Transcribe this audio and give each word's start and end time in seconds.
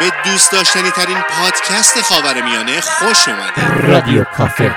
به 0.00 0.12
دوست 0.24 0.52
داشتنی 0.52 0.90
ترین 0.90 1.18
پادکست 1.20 2.02
خاور 2.02 2.42
میانه 2.42 2.80
خوش 2.80 3.28
اومده 3.28 3.86
رادیو 3.92 4.24
کافه. 4.24 4.74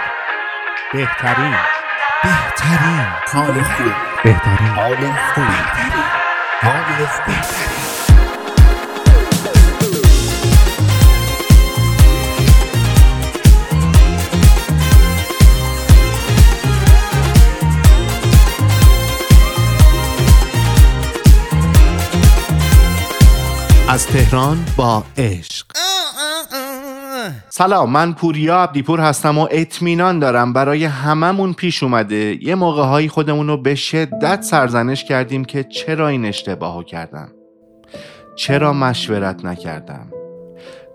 بهترین. 0.93 1.55
بهترین. 2.23 3.05
حال 3.33 3.63
خوب. 3.63 3.93
بهترین. 4.23 4.67
حال 4.67 4.95
خوب. 5.33 5.43
حال 6.61 7.07
خوب. 7.07 7.82
از 23.93 24.07
تهران 24.07 24.65
با 24.77 25.03
عشق. 25.17 25.65
سلام 27.49 27.89
من 27.89 28.13
پوریا 28.13 28.63
عبدیپور 28.63 28.99
هستم 28.99 29.37
و 29.37 29.47
اطمینان 29.51 30.19
دارم 30.19 30.53
برای 30.53 30.85
هممون 30.85 31.53
پیش 31.53 31.83
اومده. 31.83 32.45
یه 32.45 32.55
موقع 32.55 32.83
هایی 32.83 33.09
خودمون 33.09 33.47
رو 33.47 33.57
به 33.57 33.75
شدت 33.75 34.41
سرزنش 34.41 35.03
کردیم 35.03 35.45
که 35.45 35.63
چرا 35.63 36.07
این 36.07 36.25
اشتباهو 36.25 36.83
کردم؟ 36.83 37.29
چرا 38.35 38.73
مشورت 38.73 39.45
نکردم؟ 39.45 40.07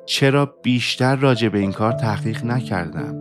چرا 0.07 0.55
بیشتر 0.63 1.17
راجع 1.17 1.49
به 1.49 1.59
این 1.59 1.73
کار 1.73 1.93
تحقیق 1.93 2.45
نکردم؟ 2.45 3.15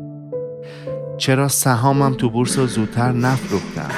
چرا 1.17 1.47
سهامم 1.47 2.13
تو 2.13 2.29
بورس 2.29 2.57
رو 2.57 2.67
زودتر 2.67 3.11
نفروختم؟ 3.11 3.91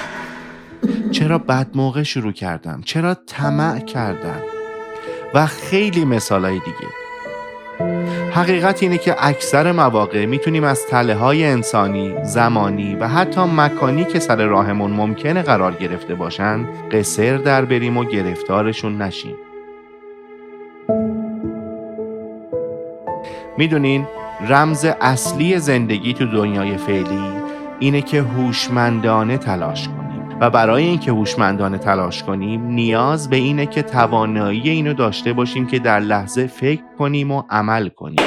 چرا 1.11 1.37
بد 1.37 1.67
موقع 1.75 2.03
شروع 2.03 2.31
کردم؟ 2.31 2.81
چرا 2.85 3.13
طمع 3.13 3.79
کردم؟ 3.79 4.58
و 5.33 5.45
خیلی 5.45 6.05
مثالای 6.05 6.59
دیگه. 6.59 6.87
حقیقت 8.31 8.83
اینه 8.83 8.97
که 8.97 9.15
اکثر 9.19 9.71
مواقع 9.71 10.25
می‌تونیم 10.25 10.63
از 10.63 10.85
تله 10.87 11.15
های 11.15 11.45
انسانی، 11.45 12.15
زمانی 12.23 12.95
و 12.95 13.07
حتی 13.07 13.41
مکانی 13.41 14.05
که 14.05 14.19
سر 14.19 14.45
راهمون 14.45 14.91
ممکنه 14.91 15.41
قرار 15.41 15.71
گرفته 15.71 16.15
باشن 16.15 16.65
قصر 16.91 17.37
در 17.37 17.65
بریم 17.65 17.97
و 17.97 18.03
گرفتارشون 18.03 19.01
نشیم. 19.01 19.35
می‌دونین 23.57 24.07
رمز 24.49 24.85
اصلی 25.01 25.59
زندگی 25.59 26.13
تو 26.13 26.25
دنیای 26.25 26.77
فعلی 26.77 27.21
اینه 27.79 28.01
که 28.01 28.21
هوشمندانه 28.21 29.37
تلاش 29.37 29.87
کنیم. 29.87 30.08
و 30.41 30.49
برای 30.49 30.83
اینکه 30.83 31.11
هوشمندانه 31.11 31.77
تلاش 31.77 32.23
کنیم 32.23 32.65
نیاز 32.65 33.29
به 33.29 33.35
اینه 33.35 33.65
که 33.65 33.81
توانایی 33.81 34.69
اینو 34.69 34.93
داشته 34.93 35.33
باشیم 35.33 35.67
که 35.67 35.79
در 35.79 35.99
لحظه 35.99 36.47
فکر 36.47 36.81
کنیم 36.97 37.31
و 37.31 37.43
عمل 37.49 37.89
کنیم. 37.89 38.25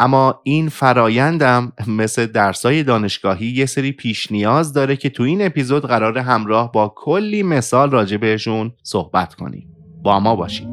اما 0.00 0.40
این 0.42 0.68
فرایندم 0.68 1.72
مثل 1.86 2.26
درسای 2.26 2.82
دانشگاهی 2.82 3.46
یه 3.46 3.66
سری 3.66 3.92
پیش 3.92 4.32
نیاز 4.32 4.72
داره 4.72 4.96
که 4.96 5.08
تو 5.10 5.22
این 5.22 5.46
اپیزود 5.46 5.86
قرار 5.86 6.18
همراه 6.18 6.72
با 6.72 6.92
کلی 6.96 7.42
مثال 7.42 7.90
راجع 7.90 8.16
بهشون 8.16 8.72
صحبت 8.82 9.34
کنیم. 9.34 9.68
با 10.02 10.20
ما 10.20 10.36
باشید. 10.36 10.68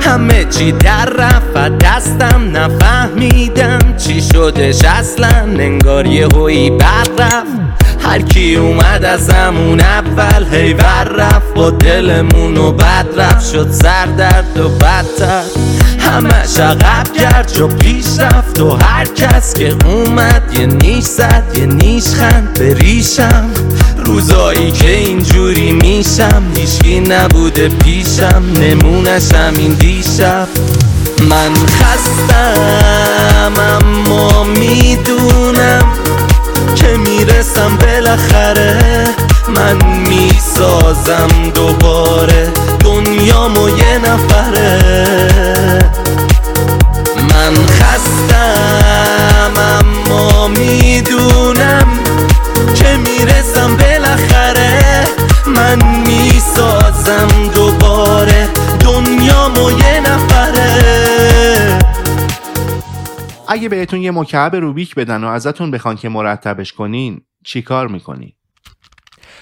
همه 0.00 0.44
چی 0.44 0.72
در 0.72 1.06
رفت 1.06 1.78
دستم 1.78 2.56
نفهمیدم 2.56 3.96
چی 3.96 4.20
شدش 4.20 4.84
اصلا 4.84 5.28
انگار 5.58 6.06
یه 6.06 6.26
هوی 6.26 6.70
بر 6.70 7.04
رفت. 7.18 7.81
هر 8.04 8.22
کی 8.22 8.56
اومد 8.56 9.04
از 9.04 9.30
همون 9.30 9.80
اول 9.80 10.44
هیور 10.54 11.04
رفت 11.04 11.54
با 11.54 11.70
دلمون 11.70 12.56
و 12.56 12.72
بد 12.72 13.06
رفت. 13.16 13.52
شد 13.52 13.70
سر 13.72 14.06
درد 14.06 14.58
و 14.60 14.68
بدتر. 14.68 15.42
همه 15.98 16.46
شقب 16.56 17.12
کرد 17.20 17.60
و 17.60 17.68
پیش 17.68 18.06
رفت 18.18 18.60
و 18.60 18.70
هر 18.70 19.04
کس 19.04 19.54
که 19.54 19.74
اومد 19.86 20.42
یه 20.58 20.66
نیش 20.66 21.04
زد 21.04 21.44
یه 21.56 21.66
نیش 21.66 22.04
خند 22.04 22.58
به 22.58 22.76
روزایی 24.04 24.70
که 24.70 24.90
اینجوری 24.90 25.72
میشم 25.72 26.42
هیچکی 26.56 27.00
نبوده 27.00 27.68
پیشم 27.68 28.42
نمونشم 28.60 29.52
این 29.58 29.72
دیشب. 29.72 30.48
من 31.28 31.54
خستم 31.54 33.52
اما 33.58 34.44
می‌دونم 34.44 35.84
که 36.74 36.96
می‌رسم 36.96 37.76
بالاخره 37.76 38.78
من 39.56 39.76
می‌سازم 40.08 41.28
دوباره 41.54 42.48
دنیامو 42.80 43.68
یه 43.68 43.98
نفره. 43.98 44.78
من 47.16 47.66
خستم 47.66 49.52
اما 49.80 50.48
می‌دونم 50.48 51.86
اگه 63.52 63.68
بهتون 63.68 64.02
یه 64.02 64.10
مکعب 64.10 64.56
روبیک 64.56 64.94
بدن 64.94 65.24
و 65.24 65.26
ازتون 65.26 65.70
بخوان 65.70 65.96
که 65.96 66.08
مرتبش 66.08 66.72
کنین 66.72 67.20
چی 67.44 67.62
کار 67.62 67.88
می‌کنین؟ 67.88 68.32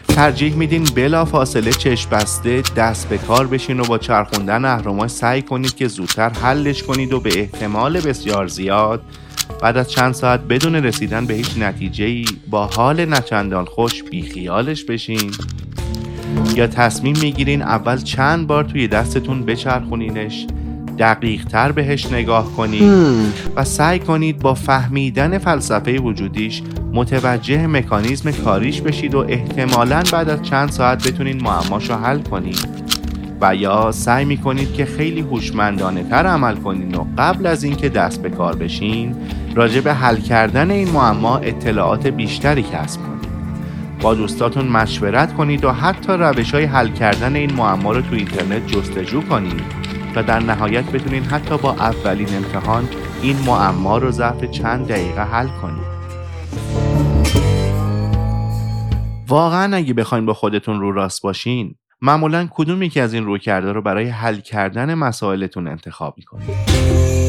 ترجیح 0.08 0.54
میدین 0.54 0.84
بلا 0.84 1.24
فاصله 1.24 1.72
چشم 1.72 2.10
بسته 2.10 2.62
دست 2.76 3.08
به 3.08 3.18
کار 3.18 3.46
بشین 3.46 3.80
و 3.80 3.84
با 3.84 3.98
چرخوندن 3.98 4.64
اهرماش 4.64 5.10
سعی 5.10 5.42
کنید 5.42 5.76
که 5.76 5.88
زودتر 5.88 6.28
حلش 6.28 6.82
کنید 6.82 7.12
و 7.12 7.20
به 7.20 7.38
احتمال 7.38 8.00
بسیار 8.00 8.46
زیاد 8.46 9.02
بعد 9.62 9.76
از 9.76 9.90
چند 9.90 10.14
ساعت 10.14 10.40
بدون 10.40 10.74
رسیدن 10.74 11.26
به 11.26 11.34
هیچ 11.34 11.58
نتیجه 11.58 12.04
ای 12.04 12.24
با 12.48 12.66
حال 12.66 13.04
نچندان 13.04 13.64
خوش 13.64 14.02
بیخیالش 14.02 14.84
بشین 14.84 15.30
یا 16.54 16.66
تصمیم 16.66 17.18
می‌گیرین 17.18 17.62
اول 17.62 17.96
چند 17.96 18.46
بار 18.46 18.64
توی 18.64 18.88
دستتون 18.88 19.44
بچرخونینش 19.44 20.46
دقیق 21.00 21.44
تر 21.44 21.72
بهش 21.72 22.12
نگاه 22.12 22.52
کنید 22.56 22.92
و 23.56 23.64
سعی 23.64 23.98
کنید 23.98 24.38
با 24.38 24.54
فهمیدن 24.54 25.38
فلسفه 25.38 25.98
وجودیش 25.98 26.62
متوجه 26.92 27.66
مکانیزم 27.66 28.30
کاریش 28.30 28.80
بشید 28.80 29.14
و 29.14 29.24
احتمالا 29.28 30.02
بعد 30.12 30.28
از 30.28 30.42
چند 30.42 30.70
ساعت 30.70 31.08
بتونید 31.08 31.42
معماش 31.42 31.90
رو 31.90 31.96
حل 31.96 32.18
کنید. 32.18 32.90
و 33.40 33.54
یا 33.54 33.92
سعی 33.92 34.24
می‌کنید 34.24 34.74
که 34.74 34.84
خیلی 34.84 35.20
هوشمندانه 35.20 36.02
تر 36.02 36.26
عمل 36.26 36.54
کنید 36.54 36.96
و 36.96 37.06
قبل 37.18 37.46
از 37.46 37.64
اینکه 37.64 37.88
دست 37.88 38.22
به 38.22 38.30
کار 38.30 38.56
بشین 38.56 39.14
راجع 39.54 39.80
به 39.80 39.94
حل 39.94 40.16
کردن 40.16 40.70
این 40.70 40.90
معما 40.90 41.36
اطلاعات 41.36 42.06
بیشتری 42.06 42.62
کسب 42.62 43.00
کنید. 43.00 43.30
با 44.00 44.14
دوستاتون 44.14 44.68
مشورت 44.68 45.34
کنید 45.34 45.64
و 45.64 45.72
حتی 45.72 46.12
روش 46.12 46.54
های 46.54 46.64
حل 46.64 46.88
کردن 46.88 47.36
این 47.36 47.52
معما 47.52 47.92
رو 47.92 48.00
تو 48.00 48.14
اینترنت 48.14 48.66
جستجو 48.66 49.20
کنید. 49.20 49.79
و 50.16 50.22
در 50.22 50.38
نهایت 50.38 50.84
بتونین 50.84 51.24
حتی 51.24 51.58
با 51.58 51.72
اولین 51.72 52.36
امتحان 52.36 52.88
این 53.22 53.36
معما 53.46 53.98
رو 53.98 54.10
ظرف 54.10 54.44
چند 54.44 54.88
دقیقه 54.88 55.22
حل 55.22 55.48
کنید. 55.48 55.90
واقعا 59.28 59.76
اگه 59.76 59.94
بخواین 59.94 60.26
با 60.26 60.34
خودتون 60.34 60.80
رو 60.80 60.92
راست 60.92 61.22
باشین 61.22 61.74
معمولا 62.02 62.48
کدوم 62.50 62.82
یکی 62.82 63.00
از 63.00 63.14
این 63.14 63.24
رو 63.24 63.38
کرده 63.38 63.72
رو 63.72 63.82
برای 63.82 64.08
حل 64.08 64.36
کردن 64.36 64.94
مسائلتون 64.94 65.68
انتخاب 65.68 66.14
می‌کنید؟ 66.16 67.19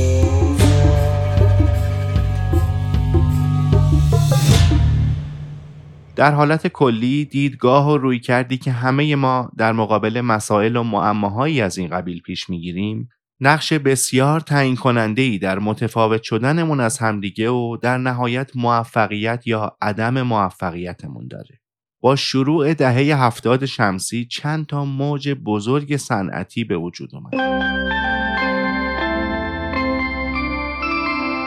در 6.21 6.31
حالت 6.31 6.67
کلی 6.67 7.25
دیدگاه 7.25 7.91
و 7.91 7.97
روی 7.97 8.19
کردی 8.19 8.57
که 8.57 8.71
همه 8.71 9.15
ما 9.15 9.51
در 9.57 9.73
مقابل 9.73 10.21
مسائل 10.21 10.75
و 10.75 10.83
معماهایی 10.83 11.61
از 11.61 11.77
این 11.77 11.89
قبیل 11.89 12.21
پیش 12.21 12.49
می‌گیریم 12.49 13.09
نقش 13.39 13.73
بسیار 13.73 14.39
تعیین 14.39 14.75
کننده 14.75 15.21
ای 15.21 15.37
در 15.37 15.59
متفاوت 15.59 16.23
شدنمون 16.23 16.79
از 16.79 16.97
همدیگه 16.97 17.49
و 17.49 17.77
در 17.81 17.97
نهایت 17.97 18.51
موفقیت 18.55 19.47
یا 19.47 19.77
عدم 19.81 20.21
موفقیتمون 20.21 21.27
داره. 21.27 21.59
با 22.01 22.15
شروع 22.15 22.73
دهه 22.73 23.23
هفتاد 23.23 23.65
شمسی 23.65 24.25
چند 24.25 24.65
تا 24.65 24.85
موج 24.85 25.29
بزرگ 25.29 25.97
صنعتی 25.97 26.63
به 26.63 26.77
وجود 26.77 27.09
اومد. 27.15 28.20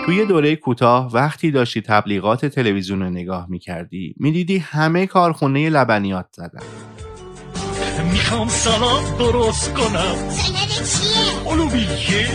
توی 0.07 0.27
دوره 0.27 0.57
کوتاه 0.57 1.13
وقتی 1.13 1.51
داشتی 1.51 1.81
تبلیغات 1.81 2.47
تلویزیون 2.47 3.03
رو 3.03 3.11
نگاه 3.11 3.47
می‌کردی 3.51 4.15
می‌دیدی 4.17 4.59
همه 4.59 5.07
کارخونه 5.07 5.71
لبنیات 5.71 6.27
زدن. 6.33 6.63
می‌خوام 8.13 8.49
سلام 8.49 9.19
درست 9.19 9.75
کنم. 9.75 10.15
چیه؟ 11.99 12.29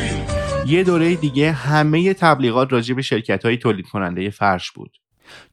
یه 0.67 0.83
دوره 0.83 1.15
دیگه 1.15 1.51
همه 1.51 2.13
تبلیغات 2.13 2.73
راجع 2.73 2.95
به 2.95 3.01
شرکت 3.01 3.45
های 3.45 3.57
تولید 3.57 3.87
کننده 3.87 4.29
فرش 4.29 4.71
بود. 4.71 4.91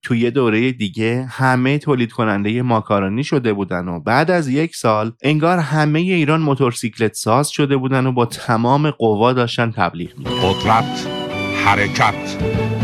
توی 0.02 0.20
یه 0.20 0.30
دوره 0.30 0.72
دیگه 0.72 1.26
همه 1.30 1.78
تولید 1.78 2.12
کننده 2.12 2.62
ماکارونی 2.62 3.24
شده 3.24 3.52
بودن 3.52 3.88
و 3.88 4.00
بعد 4.00 4.30
از 4.30 4.48
یک 4.48 4.76
سال 4.76 5.12
انگار 5.22 5.58
همه 5.58 5.98
ایران 5.98 6.40
موتورسیکلت 6.40 7.14
ساز 7.14 7.48
شده 7.48 7.76
بودن 7.76 8.06
و 8.06 8.12
با 8.12 8.26
تمام 8.26 8.90
قوا 8.90 9.32
داشتن 9.32 9.70
تبلیغ 9.70 10.18
می 10.18 10.24
قدرت. 10.24 11.25
حرکت 11.64 12.36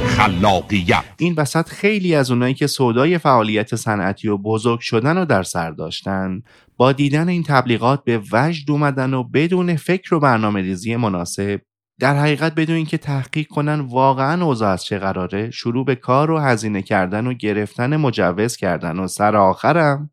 خلاقیت. 0.07 1.05
این 1.19 1.35
وسط 1.37 1.69
خیلی 1.69 2.15
از 2.15 2.31
اونایی 2.31 2.55
که 2.55 2.67
سودای 2.67 3.19
فعالیت 3.19 3.77
صنعتی 3.77 4.29
و 4.29 4.39
بزرگ 4.39 4.81
شدن 4.81 5.19
و 5.19 5.25
در 5.25 5.43
سر 5.43 5.71
داشتن 5.71 6.43
با 6.77 6.93
دیدن 6.93 7.29
این 7.29 7.43
تبلیغات 7.43 8.05
به 8.05 8.21
وجد 8.33 8.71
اومدن 8.71 9.15
و 9.15 9.23
بدون 9.23 9.77
فکر 9.77 10.15
و 10.15 10.21
برنامه 10.21 10.61
ریزی 10.61 10.97
مناسب 10.97 11.61
در 12.01 12.17
حقیقت 12.17 12.55
بدون 12.55 12.77
اینکه 12.77 12.99
تحقیق 12.99 13.47
کنن 13.47 13.81
واقعا 13.81 14.45
اوضاع 14.45 14.73
از 14.73 14.85
چه 14.85 14.99
قراره 14.99 15.51
شروع 15.51 15.85
به 15.85 15.95
کار 15.95 16.31
و 16.31 16.39
هزینه 16.39 16.83
کردن 16.83 17.27
و 17.27 17.35
گرفتن 17.35 17.97
مجوز 17.97 18.57
کردن 18.57 18.99
و 18.99 19.07
سر 19.07 19.37
آخرم 19.37 20.11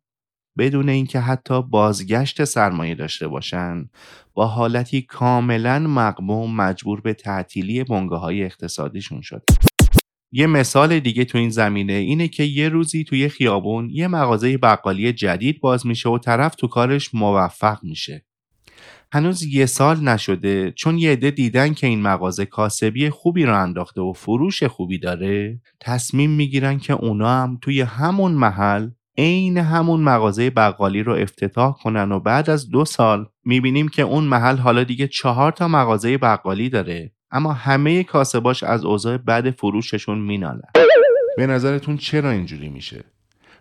بدون 0.60 0.88
اینکه 0.88 1.20
حتی 1.20 1.62
بازگشت 1.62 2.44
سرمایه 2.44 2.94
داشته 2.94 3.28
باشن 3.28 3.90
با 4.34 4.46
حالتی 4.46 5.02
کاملا 5.02 5.78
مقموم 5.78 6.56
مجبور 6.56 7.00
به 7.00 7.14
تعطیلی 7.14 7.84
بنگاه 7.84 8.20
های 8.20 8.44
اقتصادیشون 8.44 9.20
شد 9.20 9.42
یه 10.32 10.46
مثال 10.46 11.00
دیگه 11.00 11.24
تو 11.24 11.38
این 11.38 11.50
زمینه 11.50 11.92
اینه 11.92 12.28
که 12.28 12.42
یه 12.42 12.68
روزی 12.68 13.04
توی 13.04 13.28
خیابون 13.28 13.90
یه 13.90 14.08
مغازه 14.08 14.58
بقالی 14.58 15.12
جدید 15.12 15.60
باز 15.60 15.86
میشه 15.86 16.08
و 16.08 16.18
طرف 16.18 16.54
تو 16.54 16.66
کارش 16.66 17.14
موفق 17.14 17.78
میشه. 17.82 18.24
هنوز 19.12 19.42
یه 19.42 19.66
سال 19.66 20.00
نشده 20.00 20.72
چون 20.72 20.98
یه 20.98 21.12
عده 21.12 21.30
دیدن 21.30 21.74
که 21.74 21.86
این 21.86 22.02
مغازه 22.02 22.46
کاسبی 22.46 23.10
خوبی 23.10 23.44
رو 23.44 23.62
انداخته 23.62 24.00
و 24.00 24.12
فروش 24.12 24.62
خوبی 24.62 24.98
داره 24.98 25.60
تصمیم 25.80 26.30
می‌گیرن 26.30 26.78
که 26.78 26.92
اونا 26.92 27.30
هم 27.30 27.58
توی 27.62 27.80
همون 27.80 28.32
محل 28.32 28.90
عین 29.20 29.58
همون 29.58 30.00
مغازه 30.00 30.50
بقالی 30.50 31.02
رو 31.02 31.12
افتتاح 31.12 31.74
کنن 31.82 32.12
و 32.12 32.20
بعد 32.20 32.50
از 32.50 32.70
دو 32.70 32.84
سال 32.84 33.26
می‌بینیم 33.44 33.88
که 33.88 34.02
اون 34.02 34.24
محل 34.24 34.56
حالا 34.56 34.84
دیگه 34.84 35.08
چهار 35.08 35.52
تا 35.52 35.68
مغازه 35.68 36.18
بقالی 36.18 36.68
داره 36.68 37.12
اما 37.30 37.52
همه 37.52 38.04
کاسباش 38.04 38.62
از 38.62 38.84
اوضاع 38.84 39.16
بد 39.16 39.50
فروششون 39.50 40.18
مینالن 40.18 40.70
به 41.36 41.46
نظرتون 41.46 41.96
چرا 41.96 42.30
اینجوری 42.30 42.68
میشه؟ 42.68 43.04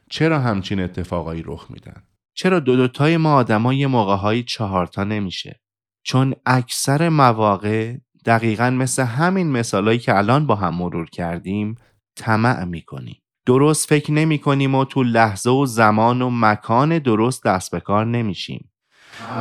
چرا 0.09 0.39
همچین 0.39 0.79
اتفاقایی 0.79 1.44
رخ 1.45 1.71
میدن؟ 1.71 2.03
چرا 2.33 2.59
دو 2.59 2.75
دوتای 2.75 3.17
ما 3.17 3.33
آدما 3.33 3.73
یه 3.73 3.88
موقعهایی 3.88 4.44
چهارتا 4.44 5.03
نمیشه؟ 5.03 5.59
چون 6.03 6.35
اکثر 6.45 7.09
مواقع 7.09 7.95
دقیقا 8.25 8.69
مثل 8.69 9.03
همین 9.03 9.51
مثالایی 9.51 10.00
که 10.00 10.17
الان 10.17 10.47
با 10.47 10.56
هم 10.56 10.75
مرور 10.75 11.09
کردیم 11.09 11.75
طمع 12.15 12.63
می‌کنیم 12.63 13.21
درست 13.49 13.89
فکر 13.89 14.11
نمی 14.11 14.37
کنیم 14.39 14.75
و 14.75 14.85
تو 14.85 15.03
لحظه 15.03 15.49
و 15.49 15.65
زمان 15.65 16.21
و 16.21 16.29
مکان 16.33 16.99
درست 16.99 17.43
دست 17.43 17.71
به 17.71 17.79
کار 17.79 18.05
نمیشیم. 18.05 18.69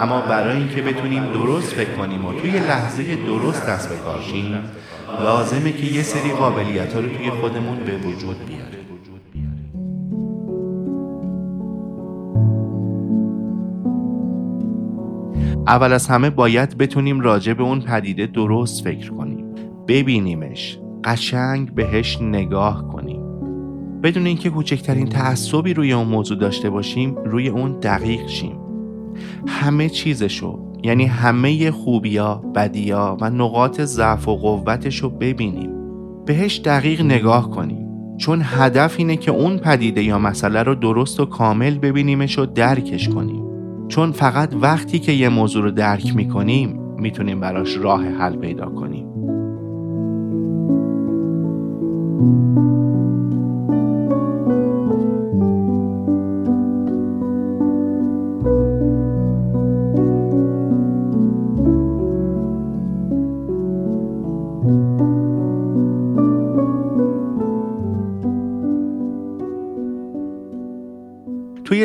اما 0.01 0.21
برای 0.21 0.57
اینکه 0.57 0.83
بتونیم 0.83 1.33
درست 1.33 1.75
فکر 1.75 1.95
کنیم 1.95 2.25
و 2.25 2.33
توی 2.33 2.51
لحظه 2.51 3.17
درست 3.17 3.67
دست 3.67 3.89
به 3.89 3.97
کار 3.97 4.21
شیم 4.23 4.65
لازمه 5.21 5.73
که 5.73 5.87
یه 5.87 6.03
سری 6.03 6.31
قابلیت 6.33 6.93
ها 6.93 7.01
رو 7.01 7.09
توی 7.09 7.31
خودمون 7.31 7.79
به 7.79 7.97
وجود 7.97 8.37
بیاریم. 8.47 8.89
اول 15.67 15.93
از 15.93 16.07
همه 16.07 16.31
باید 16.31 16.79
بتونیم 16.79 17.21
راجع 17.21 17.53
به 17.53 17.63
اون 17.63 17.81
پدیده 17.81 18.27
درست 18.27 18.85
فکر 18.85 19.11
کنیم. 19.11 19.55
ببینیمش. 19.89 20.79
قشنگ 21.05 21.75
بهش 21.75 22.19
نگاه 22.21 22.89
کنیم. 22.89 23.18
بدون 24.03 24.27
اینکه 24.27 24.51
کوچکترین 24.51 25.07
تعصبی 25.07 25.75
روی 25.75 25.93
اون 25.93 26.09
موضوع 26.09 26.39
داشته 26.39 26.71
باشیم 26.71 27.15
روی 27.25 27.49
اون 27.49 27.73
دقیق 27.73 28.27
شیم. 28.27 28.57
همه 29.47 29.89
چیزشو 29.89 30.59
یعنی 30.83 31.05
همه 31.05 31.71
خوبیا، 31.71 32.43
بدیا 32.55 33.17
و 33.21 33.31
نقاط 33.31 33.81
ضعف 33.81 34.29
و 34.29 34.37
قوتش 34.37 34.97
رو 34.97 35.11
ببینیم. 35.11 35.71
بهش 36.27 36.61
دقیق 36.65 37.03
نگاه 37.03 37.51
کنیم. 37.51 37.89
چون 38.17 38.41
هدف 38.45 38.95
اینه 38.99 39.17
که 39.17 39.31
اون 39.31 39.59
پدیده 39.59 40.03
یا 40.03 40.19
مسئله 40.19 40.63
رو 40.63 40.75
درست 40.75 41.21
و 41.21 41.27
کامل 41.27 41.79
ببینیمش 41.79 42.39
و 42.39 42.47
درکش 42.47 43.09
کنیم. 43.09 43.45
چون 43.89 44.13
فقط 44.13 44.55
وقتی 44.61 44.99
که 44.99 45.13
یه 45.13 45.29
موضوع 45.29 45.63
رو 45.63 45.71
درک 45.71 46.17
می‌کنیم 46.17 46.81
می‌تونیم 46.99 47.41
براش 47.41 47.77
راه 47.77 48.05
حل 48.05 48.37
پیدا 48.37 48.67
کنیم. 48.67 49.09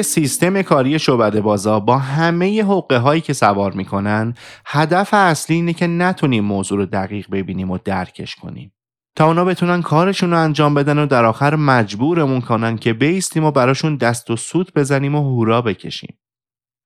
سیستم 0.04 0.62
کاری 0.62 1.00
شعبده 1.00 1.42
بازا 1.42 1.80
با 1.80 1.98
همه 1.98 2.64
حقه 2.64 2.98
هایی 2.98 3.22
که 3.22 3.34
سوار 3.34 3.72
می‌کنن 3.72 4.34
هدف 4.66 5.14
اصلی 5.14 5.56
اینه 5.56 5.74
که 5.74 5.88
نتونیم 5.88 6.44
موضوع 6.44 6.78
رو 6.78 6.86
دقیق 6.86 7.28
ببینیم 7.32 7.72
و 7.72 7.78
درکش 7.78 8.36
کنیم. 8.36 8.74
تا 9.16 9.28
اونا 9.28 9.46
بتونن 9.46 9.82
کارشون 9.82 10.32
رو 10.32 10.40
انجام 10.40 10.74
بدن 10.74 11.00
و 11.00 11.06
در 11.06 11.26
آخر 11.26 11.56
مجبورمون 11.56 12.42
کنن 12.42 12.78
که 12.78 12.94
بیستیم 12.94 13.44
و 13.44 13.52
براشون 13.52 13.96
دست 13.96 14.32
و 14.32 14.36
سوت 14.36 14.74
بزنیم 14.74 15.16
و 15.16 15.22
هورا 15.22 15.62
بکشیم. 15.62 16.18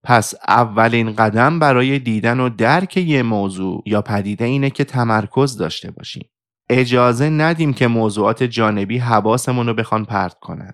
پس 0.03 0.33
اولین 0.47 1.15
قدم 1.15 1.59
برای 1.59 1.99
دیدن 1.99 2.39
و 2.39 2.49
درک 2.49 2.97
یه 2.97 3.23
موضوع 3.23 3.83
یا 3.85 4.01
پدیده 4.01 4.45
اینه 4.45 4.69
که 4.69 4.83
تمرکز 4.83 5.57
داشته 5.57 5.91
باشیم. 5.91 6.29
اجازه 6.69 7.29
ندیم 7.29 7.73
که 7.73 7.87
موضوعات 7.87 8.43
جانبی 8.43 8.97
حواسمون 8.97 9.67
رو 9.67 9.73
بخوان 9.73 10.05
پرت 10.05 10.39
کنن. 10.39 10.73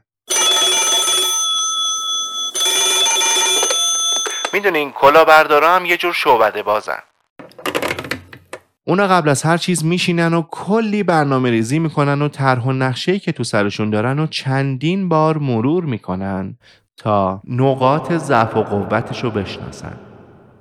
می‌دونین 4.54 4.92
کلاهبردارا 4.92 5.76
هم 5.76 5.86
یه 5.86 5.98
جور 5.98 6.14
شعبده 6.14 6.64
بازن. 6.64 7.00
اونا 8.88 9.08
قبل 9.08 9.30
از 9.30 9.44
هر 9.44 9.58
چیز 9.58 9.86
میشینن 9.86 10.34
و 10.34 10.42
کلی 10.52 11.04
برنامه 11.04 11.50
ریزی 11.50 11.80
می‌کنن 11.80 12.22
و 12.22 12.28
طرح 12.28 12.64
و 12.64 12.72
نقشه‌ای 12.72 13.20
که 13.20 13.32
تو 13.32 13.44
سرشون 13.44 13.90
دارن 13.90 14.20
و 14.20 14.28
چندین 14.28 15.10
بار 15.10 15.38
مرور 15.38 15.84
می‌کنن 15.84 16.58
تا 16.98 17.42
نقاط 17.48 18.14
ضعف 18.14 18.58
و 18.58 18.64
قوتش 18.64 19.24
رو 19.24 19.30
بشناسن. 19.30 19.94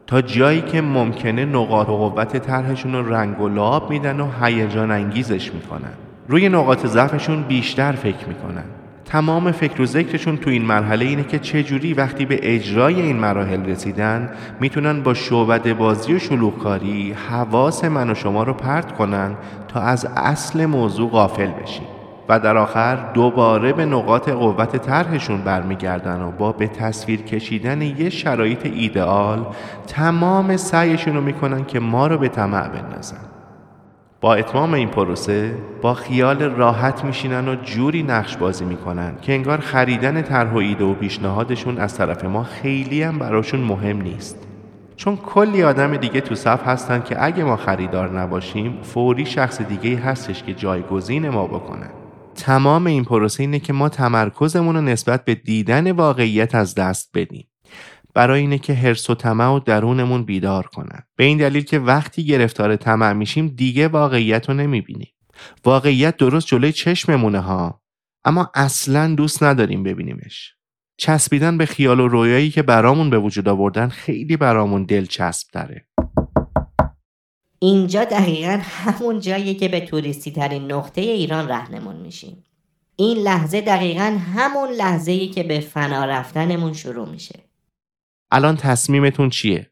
تا 0.07 0.23
جایی 0.23 0.63
که 0.63 0.81
ممکنه 0.81 1.45
نقاط 1.45 1.89
و 1.89 1.97
قوت 1.97 2.37
طرحشون 2.37 2.95
رو 2.95 3.15
رنگ 3.15 3.41
و 3.41 3.49
لعاب 3.49 3.91
میدن 3.91 4.21
و 4.21 4.29
هیجان 4.43 4.91
انگیزش 4.91 5.53
می‌کنن. 5.53 5.93
روی 6.29 6.49
نقاط 6.49 6.87
ضعفشون 6.87 7.43
بیشتر 7.43 7.93
فکر 7.93 8.29
می‌کنن. 8.29 8.65
تمام 9.05 9.53
فکر 9.53 9.83
و 9.83 9.87
ذکرشون 9.87 10.37
تو 10.37 10.51
این 10.51 10.65
مرحله 10.65 11.05
اینه 11.05 11.25
که 11.25 11.39
چجوری 11.39 11.95
وقتی 11.95 12.25
به 12.25 12.39
اجرای 12.43 13.01
این 13.01 13.17
مراحل 13.17 13.67
رسیدن 13.67 14.31
می‌تونن 14.61 15.03
با 15.03 15.15
شعبده 15.15 15.75
بازی 15.75 16.15
و 16.15 16.19
شلوغکاری 16.19 17.13
حواس 17.13 17.85
من 17.85 18.11
و 18.11 18.15
شما 18.15 18.43
رو 18.43 18.53
پرت 18.53 18.93
کنن 18.93 19.35
تا 19.69 19.81
از 19.81 20.05
اصل 20.17 20.67
موضوع 20.67 21.11
غافل 21.11 21.51
بشیم 21.63 21.87
و 22.29 22.41
در 22.41 22.57
آخر 22.57 23.13
دوباره 23.15 23.73
به 23.73 23.85
نقاط 23.85 24.29
قوت 24.29 24.77
طرحشون 24.77 25.41
برمیگردن 25.43 26.21
و 26.21 26.31
با 26.31 26.53
به 26.53 26.67
تصویر 26.67 27.23
کشیدن 27.23 27.83
یه 27.83 28.11
شرایط 28.11 28.67
ایدئال 28.67 29.47
تمام 29.87 30.57
سعیشون 30.57 31.15
رو 31.15 31.21
می‌کنن 31.21 31.65
که 31.65 31.81
ما 31.81 32.07
رو 32.07 32.19
به 32.19 32.29
طمع 32.29 32.69
بندازن. 32.69 33.17
با 34.23 34.35
اتمام 34.35 34.75
این 34.75 34.89
پروسه 34.89 35.55
با 35.83 35.95
خیال 35.95 36.43
راحت 36.43 37.05
میشینن 37.05 37.49
و 37.49 37.55
جوری 37.55 38.03
نقش 38.03 38.37
بازی 38.37 38.65
می‌کنن 38.65 39.15
که 39.23 39.33
انگار 39.33 39.61
خریدن 39.61 40.23
طرح 40.23 40.53
و 40.53 40.57
ایده 40.57 40.85
و 40.85 40.95
پیشنهادشون 40.95 41.79
از 41.79 41.97
طرف 41.97 42.25
ما 42.25 42.43
خیلی 42.45 43.03
هم 43.03 43.19
براشون 43.19 43.61
مهم 43.61 44.03
نیست. 44.03 44.39
چون 44.97 45.17
کلی 45.17 45.63
آدم 45.63 45.97
دیگه 45.97 46.21
تو 46.21 46.35
صف 46.35 46.67
هستن 46.67 47.03
که 47.03 47.25
اگه 47.25 47.45
ما 47.45 47.57
خریدار 47.57 48.21
نباشیم 48.21 48.79
فوری 48.83 49.27
شخص 49.27 49.63
دیگه 49.63 49.97
هستش 49.97 50.43
که 50.43 50.55
جایگزین 50.55 51.29
ما 51.29 51.47
بکنه. 51.47 51.87
تمام 52.35 52.87
این 52.87 53.05
پروسه 53.05 53.43
اینه 53.43 53.59
که 53.59 53.73
ما 53.73 53.89
تمرکزمون 53.89 54.75
رو 54.77 54.83
نسبت 54.83 55.25
به 55.25 55.35
دیدن 55.35 55.93
واقعیت 55.93 56.55
از 56.55 56.75
دست 56.75 57.11
بدیم. 57.15 57.47
برای 58.15 58.41
اینه 58.41 58.59
که 58.59 58.75
حرس 58.75 59.11
و 59.11 59.15
طمع 59.15 59.49
و 59.49 59.59
درونمون 59.59 60.25
بیدار 60.25 60.67
کنن 60.67 61.03
به 61.17 61.25
این 61.25 61.39
دلیل 61.39 61.65
که 61.65 61.79
وقتی 61.79 62.25
گرفتار 62.25 62.77
طمع 62.77 63.13
میشیم 63.13 63.49
دیگه 63.49 63.89
واقعیت 63.89 64.49
رو 64.49 64.55
نمی‌بینیم. 64.55 65.09
واقعیت 65.65 66.17
درست 66.17 66.47
جلوی 66.47 66.73
چشممونه 66.73 67.41
ها 67.41 67.83
اما 68.25 68.51
اصلا 68.55 69.15
دوست 69.15 69.43
نداریم 69.43 69.83
ببینیمش. 69.83 70.55
چسبیدن 70.97 71.59
به 71.59 71.67
خیال 71.67 72.01
و 72.01 72.09
رویایی 72.09 72.51
که 72.51 72.63
برامون 72.63 73.11
به 73.11 73.19
وجود 73.19 73.49
آوردن 73.49 73.89
خیلی 73.89 74.37
برامون 74.37 74.85
دلچسب 74.85 75.47
داره 75.53 75.87
اینجا 77.59 78.05
دقیقا 78.05 78.59
همون 78.63 79.21
جاییه 79.21 79.55
که 79.55 79.69
به 79.69 79.81
توریستی 79.81 80.31
ترین 80.31 80.73
نقطه 80.73 81.01
ایران 81.01 81.49
رهنمون 81.49 81.97
میشیم. 81.97 82.45
این 82.97 83.19
لحظه 83.19 83.61
دقیقا 83.61 84.19
همون 84.37 84.71
لحظه 84.71 85.13
ای 85.13 85.29
که 85.29 85.43
به 85.43 85.61
فنا 85.61 86.05
رفتنمون 86.05 86.73
شروع 86.73 87.09
میشه. 87.09 87.52
الان 88.35 88.57
تصمیمتون 88.57 89.31
چیه؟ 89.31 89.71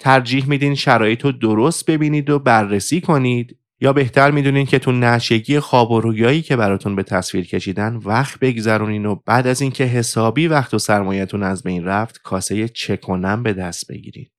ترجیح 0.00 0.48
میدین 0.48 0.74
شرایط 0.74 1.24
رو 1.24 1.32
درست 1.32 1.90
ببینید 1.90 2.30
و 2.30 2.38
بررسی 2.38 3.00
کنید 3.00 3.58
یا 3.80 3.92
بهتر 3.92 4.30
می‌دونین 4.30 4.66
که 4.66 4.78
تو 4.78 4.92
نشگی 4.92 5.60
خواب 5.60 5.90
و 5.90 6.00
رویایی 6.00 6.42
که 6.42 6.56
براتون 6.56 6.96
به 6.96 7.02
تصویر 7.02 7.46
کشیدن 7.46 7.96
وقت 7.96 8.38
بگذرونین 8.38 9.06
و 9.06 9.14
بعد 9.26 9.46
از 9.46 9.60
اینکه 9.60 9.84
حسابی 9.84 10.48
وقت 10.48 10.74
و 10.74 10.78
سرمایهتون 10.78 11.42
از 11.42 11.62
بین 11.62 11.84
رفت 11.84 12.22
کاسه 12.22 12.68
چکنم 12.68 13.42
به 13.42 13.52
دست 13.52 13.88
بگیرید 13.88 14.35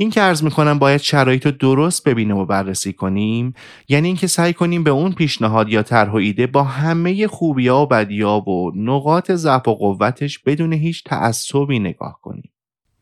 این 0.00 0.10
که 0.10 0.20
عرض 0.20 0.42
می‌کنم 0.42 0.78
باید 0.78 1.00
شرایط 1.00 1.46
رو 1.46 1.52
درست 1.52 2.04
ببینیم 2.04 2.36
و 2.36 2.44
بررسی 2.44 2.92
کنیم 2.92 3.54
یعنی 3.88 4.06
اینکه 4.06 4.26
سعی 4.26 4.52
کنیم 4.52 4.84
به 4.84 4.90
اون 4.90 5.12
پیشنهاد 5.12 5.68
یا 5.68 5.82
طرح 5.82 6.10
و 6.10 6.16
ایده 6.16 6.46
با 6.46 6.62
همه 6.62 7.26
خوبیا 7.26 7.78
و 7.78 7.86
بدیا 7.86 8.48
و 8.48 8.72
نقاط 8.76 9.32
ضعف 9.32 9.68
و 9.68 9.74
قوتش 9.74 10.38
بدون 10.38 10.72
هیچ 10.72 11.04
تعصبی 11.04 11.78
نگاه 11.78 12.18
کنیم. 12.22 12.50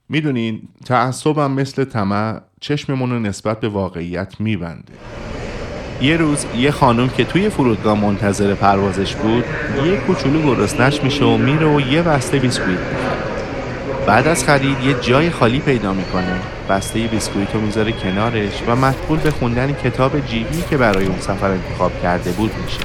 می‌دونین 0.09 0.63
تعصبم 0.85 1.51
مثل 1.51 1.85
طمع 1.85 2.41
چشممون 2.61 3.11
رو 3.11 3.19
نسبت 3.19 3.61
به 3.61 3.69
واقعیت 3.69 4.41
میبنده. 4.41 4.93
یه 6.03 6.17
روز 6.17 6.47
یه 6.59 6.71
خانم 6.71 7.09
که 7.09 7.25
توی 7.25 7.49
فرودگاه 7.49 8.01
منتظر 8.01 8.55
پروازش 8.55 9.15
بود 9.15 9.45
یه 9.87 9.97
کوچولو 9.97 10.43
گرسنش 10.43 11.03
میشه 11.03 11.25
و 11.25 11.37
میره 11.37 11.67
و 11.67 11.81
یه 11.81 12.03
بسته 12.03 12.39
بیسکویت 12.39 12.79
می‌خره. 12.79 13.26
بعد 14.07 14.29
از 14.29 14.45
خرید 14.45 14.77
یه 14.85 14.95
جای 15.01 15.31
خالی 15.31 15.59
پیدا 15.59 15.93
می‌کنه. 15.93 16.41
بسته 16.69 16.99
بیسکویت 16.99 17.55
رو 17.55 17.61
می‌ذاره 17.61 17.93
کنارش 17.93 18.63
و 18.67 18.77
مشغول 18.77 19.19
به 19.19 19.31
خوندن 19.31 19.73
کتاب 19.73 20.27
جیبی 20.27 20.65
که 20.71 20.77
برای 20.77 21.07
اون 21.07 21.21
سفر 21.21 21.51
انتخاب 21.51 22.03
کرده 22.03 22.31
بود 22.31 22.51
میشه. 22.65 22.81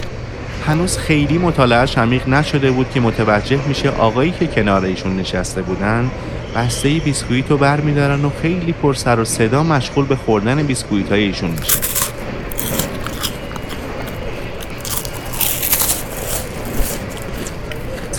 هنوز 0.68 0.98
خیلی 0.98 1.38
مطالعهش 1.38 1.98
عمیق 1.98 2.30
نشده 2.30 2.72
بود 2.72 2.92
که 2.94 3.00
متوجه 3.00 3.60
میشه 3.68 3.90
آقایی 3.90 4.32
که 4.32 4.48
کنار 4.48 4.86
ایشون 4.86 5.18
نشسته 5.18 5.62
بودن 5.62 6.12
بسته 6.56 6.90
بیسکویت 6.90 7.52
رو 7.52 7.58
برمیدارن 7.58 8.26
و 8.26 8.30
خیلی 8.42 8.72
پر 8.72 8.94
سر 8.94 9.20
و 9.20 9.26
صدا 9.26 9.64
مشغول 9.64 10.06
به 10.06 10.16
خوردن 10.16 10.64
بیسکویت 10.64 11.10
های 11.10 11.24
ایشون 11.24 11.50
میشه. 11.52 12.01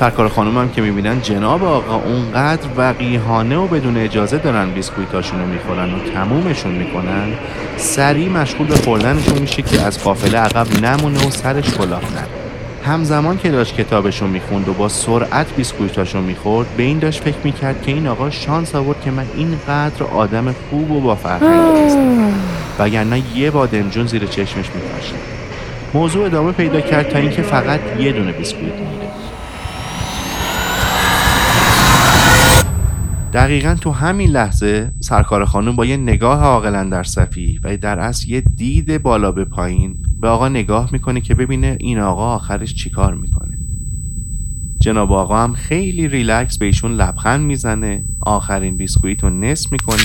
سرکار 0.02 0.28
خانم 0.28 0.59
هم 0.59 0.71
که 0.71 0.82
می‌بینن 0.82 1.21
جناب 1.21 1.64
آقا 1.64 1.94
اونقدر 1.94 2.68
وقیهانه 2.76 3.56
و 3.56 3.66
بدون 3.66 3.97
اجازه 3.97 4.38
دارن 4.38 4.71
بیسکویتاشون 4.71 5.40
رو 5.40 5.47
می‌خورن 5.47 5.94
و 5.94 5.99
تمومشون 6.14 6.73
می‌کنن 6.73 7.28
سریع 7.76 8.28
مشغول 8.28 8.66
به 8.66 8.75
خوردنشون 8.75 9.38
میشه 9.38 9.62
که 9.62 9.82
از 9.82 10.04
قافله 10.04 10.38
عقب 10.38 10.85
نمونه 10.85 11.26
و 11.26 11.30
سرش 11.30 11.71
کلاه 11.71 12.00
نره. 12.00 12.26
همزمان 12.85 13.38
که 13.38 13.50
داشت 13.50 13.76
کتابشو 13.76 14.26
می‌خوند 14.26 14.68
و 14.68 14.73
با 14.73 14.88
سرعت 14.88 15.47
بیسکویتاشو 15.56 16.21
می‌خورد 16.21 16.68
به 16.76 16.82
این 16.82 16.99
داشت 16.99 17.23
فکر 17.23 17.38
می‌کرد 17.44 17.82
که 17.82 17.92
این 17.92 18.06
آقا 18.06 18.30
شانس 18.30 18.75
آورد 18.75 19.00
که 19.04 19.11
من 19.11 19.26
اینقدر 19.37 20.02
آدم 20.02 20.54
خوب 20.71 20.90
و 20.90 21.00
با 21.00 21.14
فرهنگ 21.14 21.87
هستم 21.87 22.32
وگرنه 22.78 23.23
یه 23.37 23.50
بادمجون 23.50 24.06
زیر 24.06 24.26
چشمش 24.26 24.66
میکاشم 24.75 25.16
موضوع 25.94 26.26
ادامه 26.26 26.52
پیدا 26.52 26.80
کرد 26.80 27.09
تا 27.09 27.18
اینکه 27.18 27.42
فقط 27.42 27.80
یه 27.99 28.12
دونه 28.12 28.32
بیسکویت 28.32 28.73
میره 28.73 29.12
دقیقا 33.33 33.75
تو 33.75 33.91
همین 33.91 34.31
لحظه 34.31 34.93
سرکار 35.01 35.45
خانم 35.45 35.77
با 35.77 35.87
یه 35.87 35.97
نگاه 35.97 36.43
عاقل 36.43 36.85
اندر 36.85 37.02
سفیه 37.02 37.61
و 37.65 37.77
در 37.77 37.99
اصل 37.99 38.31
یه 38.31 38.41
دید 38.41 39.03
بالا 39.03 39.33
به 39.33 39.45
پایین 39.45 39.97
به 40.21 40.29
آقا 40.29 40.49
نگاه 40.49 40.89
می‌کنه 40.93 41.21
که 41.21 41.35
ببینه 41.35 41.77
این 41.81 41.99
آقا 41.99 42.35
آخرش 42.35 42.75
چیکار 42.75 43.15
می‌کنه. 43.15 43.59
جناب 44.81 45.12
آقا 45.12 45.43
هم 45.43 45.53
خیلی 45.53 46.09
ریلکس 46.09 46.59
به 46.59 46.67
ایشون 46.67 46.93
لبخند 46.93 47.47
می‌زنه 47.47 48.05
آخرین 48.21 48.77
بیسکویت 48.77 49.25
رو 49.25 49.31
نصف 49.31 49.73
می‌کنه 49.73 49.99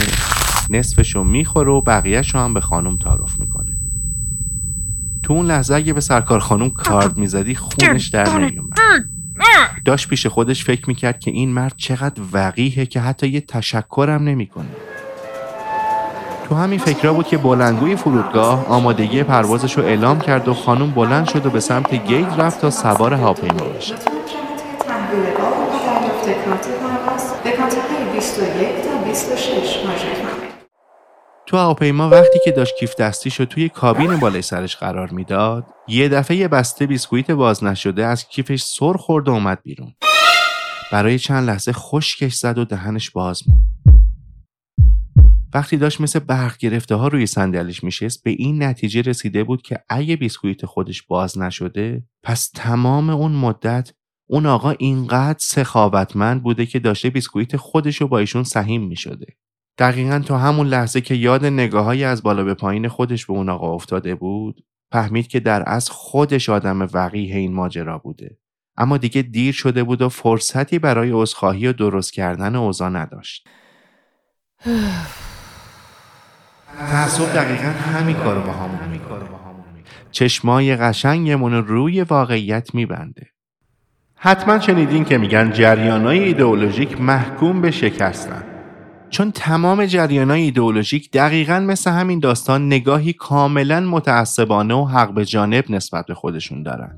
نصفش 0.70 1.16
رو 1.16 1.24
می‌خوره 1.24 1.72
و 1.72 1.82
بقیهش 1.82 2.36
رو 2.36 2.40
هم 2.40 2.54
به 2.54 2.62
خانم 2.62 2.98
تعارف 2.98 3.40
می‌کنه. 3.40 3.78
تو 5.24 5.34
اون 5.34 5.46
لحظه 5.46 5.76
اگه 5.76 5.94
به 5.94 6.02
سرکار 6.02 6.40
خانم 6.40 6.70
کارد 6.70 7.18
می‌زدی 7.18 7.56
خونش 7.56 8.08
در 8.08 8.40
نمیومد 8.40 8.78
داشت 9.86 10.10
پیش 10.10 10.28
خودش 10.28 10.64
فکر 10.66 10.88
می‌کرد 10.88 11.20
که 11.20 11.32
این 11.32 11.50
مرد 11.50 11.74
چقدر 11.78 12.22
وقیه 12.34 12.86
که 12.86 13.00
حتی 13.00 13.28
یه 13.28 13.42
تشکرم 13.42 14.24
نمی‌کنه. 14.24 14.68
تو 16.50 16.56
همین 16.56 16.80
فکرها 16.80 17.14
بود 17.14 17.28
که 17.28 17.38
بلندگوی 17.38 17.96
فرودگاه 17.96 18.68
آمادگی 18.68 19.24
پروازش 19.24 19.78
رو 19.78 19.84
اعلام 19.84 20.20
کرد 20.20 20.48
و 20.48 20.54
خانم 20.54 20.92
بلند 20.92 21.28
شد 21.28 21.46
و 21.46 21.50
به 21.50 21.60
سمت 21.60 21.94
گیت 21.94 22.40
رفت 22.40 22.62
تا 22.62 22.70
سوار 22.70 23.14
هواپیما 23.14 23.66
بشه. 23.78 23.96
تو 31.48 31.58
هواپیما 31.58 32.10
وقتی 32.10 32.40
که 32.46 32.52
داشت 32.52 32.76
کیف 32.80 32.96
دستیشو 32.96 33.46
توی 33.46 33.70
کابین 33.70 34.18
بالای 34.18 34.42
سرش 34.42 34.76
قرار 34.76 35.10
می‌داد 35.10 35.66
یه 35.88 36.10
دفعه 36.10 36.38
یه 36.38 36.48
بسته 36.48 36.88
بیسکویت 36.88 37.32
باز 37.32 37.64
نشده 37.64 38.06
از 38.06 38.28
کیفش 38.28 38.62
سر 38.62 38.94
خورد 38.94 39.28
و 39.28 39.32
اومد 39.32 39.64
بیرون. 39.64 39.94
برای 40.92 41.20
چند 41.20 41.48
لحظه 41.48 41.72
خشکش 41.72 42.34
زد 42.34 42.58
و 42.58 42.66
دهنش 42.66 43.12
باز 43.12 43.44
موند. 43.48 43.64
وقتی 45.54 45.78
داشت 45.78 46.02
مثل 46.02 46.20
برق 46.20 46.58
گرفته 46.58 46.96
ها 46.96 47.08
روی 47.08 47.26
صندلیش 47.26 47.84
میشست 47.84 48.24
به 48.24 48.32
این 48.32 48.64
نتیجه 48.64 49.02
رسیده 49.02 49.44
بود 49.44 49.62
که 49.62 49.80
اگه 49.90 50.16
بیسکویت 50.16 50.66
خودش 50.66 51.04
باز 51.04 51.38
نشده 51.38 52.04
پس 52.24 52.52
تمام 52.56 53.10
اون 53.10 53.32
مدت 53.32 53.92
اون 54.30 54.46
آقا 54.46 54.72
اینقدر 54.72 55.40
سخاوتمند 55.40 56.44
بوده 56.44 56.66
که 56.66 56.80
داشته 56.80 57.10
بیسکویت 57.10 57.58
خودش 57.58 58.02
رو 58.02 58.08
با 58.08 58.20
ایشون 58.20 58.44
سهیم 58.44 58.88
می‌شده. 58.88 59.26
دقیقا 59.78 60.20
تو 60.20 60.36
همون 60.36 60.68
لحظه 60.68 61.02
که 61.02 61.16
یاد 61.16 61.46
نگاههایی 61.46 62.04
از 62.04 62.24
بالا 62.24 62.44
به 62.44 62.54
پایین 62.54 62.88
خودش 62.88 63.26
به 63.26 63.34
اون 63.34 63.50
آقا 63.50 63.74
افتاده 63.74 64.16
بود 64.16 64.64
فهمید 64.92 65.28
که 65.28 65.40
در 65.40 65.64
از 65.68 65.90
خودش 65.90 66.50
آدم 66.50 66.82
وقیه 66.94 67.36
این 67.36 67.54
ماجرا 67.54 67.98
بوده. 67.98 68.38
اما 68.78 68.98
دیگه 68.98 69.22
دیر 69.22 69.54
شده 69.54 69.84
بود 69.84 70.02
و 70.02 70.10
فرصتی 70.10 70.80
برای 70.80 71.12
عذرخواهی 71.12 71.68
و 71.68 71.74
درست 71.74 72.14
کردن 72.14 72.56
اوضاع 72.56 72.90
نداشت. 72.90 73.48
تعصب 76.92 77.34
دقیقا 77.34 77.70
همین 77.70 78.16
کارو 78.16 78.42
با 78.42 78.52
همون 78.52 78.90
می‌کنه. 78.92 79.28
چشمای 80.12 80.76
قشنگمون 80.76 81.54
رو 81.54 81.62
روی 81.62 82.02
واقعیت 82.02 82.76
میبنده. 82.76 83.28
حتما 84.16 84.60
شنیدین 84.60 85.06
که 85.06 85.18
میگن 85.18 85.52
جریانای 85.52 86.24
ایدئولوژیک 86.24 87.02
محکوم 87.02 87.62
به 87.62 87.72
شکستن. 87.72 88.44
چون 89.10 89.32
تمام 89.32 89.86
جریانای 89.86 90.42
ایدئولوژیک 90.42 91.12
دقیقا 91.12 91.60
مثل 91.60 91.92
همین 91.92 92.20
داستان 92.20 92.68
نگاهی 92.68 93.14
کاملا 93.14 93.80
متعصبانه 93.80 94.74
و 94.74 94.86
حق 94.86 95.14
به 95.14 95.26
جانب 95.26 95.64
نسبت 95.70 96.06
به 96.06 96.14
خودشون 96.14 96.64
دارن. 96.64 96.96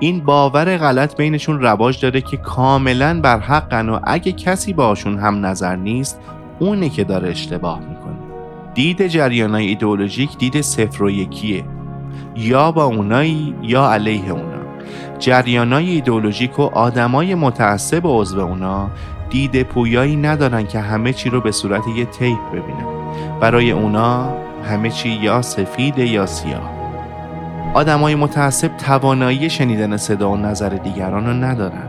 این 0.00 0.24
باور 0.24 0.76
غلط 0.76 1.16
بینشون 1.16 1.60
رواج 1.60 2.00
داره 2.00 2.20
که 2.20 2.36
کاملا 2.36 3.20
بر 3.20 3.38
حقن 3.38 3.88
و 3.88 4.00
اگه 4.04 4.32
کسی 4.32 4.72
باشون 4.72 5.18
هم 5.18 5.46
نظر 5.46 5.76
نیست 5.76 6.20
اونه 6.58 6.88
که 6.88 7.04
داره 7.04 7.28
اشتباه 7.28 7.80
می‌کنه. 7.80 7.97
دید 8.78 9.06
جریانای 9.06 9.66
ایدئولوژیک 9.66 10.38
دید 10.38 10.60
صفر 10.60 11.02
و 11.02 11.10
یکیه. 11.10 11.64
یا 12.36 12.72
با 12.72 12.84
اونایی 12.84 13.54
یا 13.62 13.90
علیه 13.90 14.30
اونا. 14.30 14.62
جریانای 15.18 15.90
ایدئولوژیک 15.90 16.58
و 16.58 16.62
آدمای 16.62 17.34
متعصب 17.34 18.00
عضو 18.04 18.40
اونا 18.40 18.90
دید 19.30 19.62
پویایی 19.62 20.16
ندارن 20.16 20.66
که 20.66 20.80
همه 20.80 21.12
چی 21.12 21.30
رو 21.30 21.40
به 21.40 21.52
صورت 21.52 21.82
یه 21.96 22.04
تیپ 22.04 22.48
ببینن. 22.48 22.86
برای 23.40 23.70
اونا 23.70 24.34
همه 24.64 24.90
چی 24.90 25.08
یا 25.08 25.42
سفید 25.42 25.98
یا 25.98 26.26
سیاه. 26.26 26.70
آدمای 27.74 28.14
متعصب 28.14 28.76
توانایی 28.76 29.50
شنیدن 29.50 29.96
صدا 29.96 30.30
و 30.30 30.36
نظر 30.36 30.68
دیگران 30.68 31.26
رو 31.26 31.32
ندارن. 31.32 31.88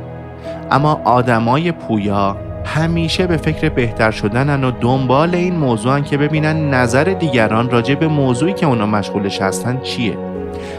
اما 0.72 1.02
آدمای 1.04 1.72
پویا 1.72 2.49
همیشه 2.76 3.28
به 3.28 3.38
فکر 3.38 3.70
بهتر 3.70 4.12
شدنن 4.12 4.64
و 4.64 4.72
دنبال 4.72 5.36
این 5.36 5.56
موضوعن 5.56 6.04
که 6.04 6.18
ببینن 6.18 6.74
نظر 6.74 7.04
دیگران 7.04 7.70
راجع 7.70 7.96
به 7.96 8.08
موضوعی 8.08 8.54
که 8.54 8.66
اونا 8.66 8.86
مشغولش 8.86 9.42
هستن 9.42 9.80
چیه. 9.84 10.18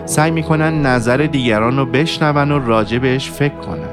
سعی 0.05 0.31
می‌کنن 0.31 0.83
نظر 0.83 1.17
دیگران 1.17 1.77
رو 1.77 1.87
بشنون 1.87 2.53
و 2.53 2.67
راجع 2.67 2.99
بهش 2.99 3.31
فکر 3.31 3.55
کنن 3.55 3.89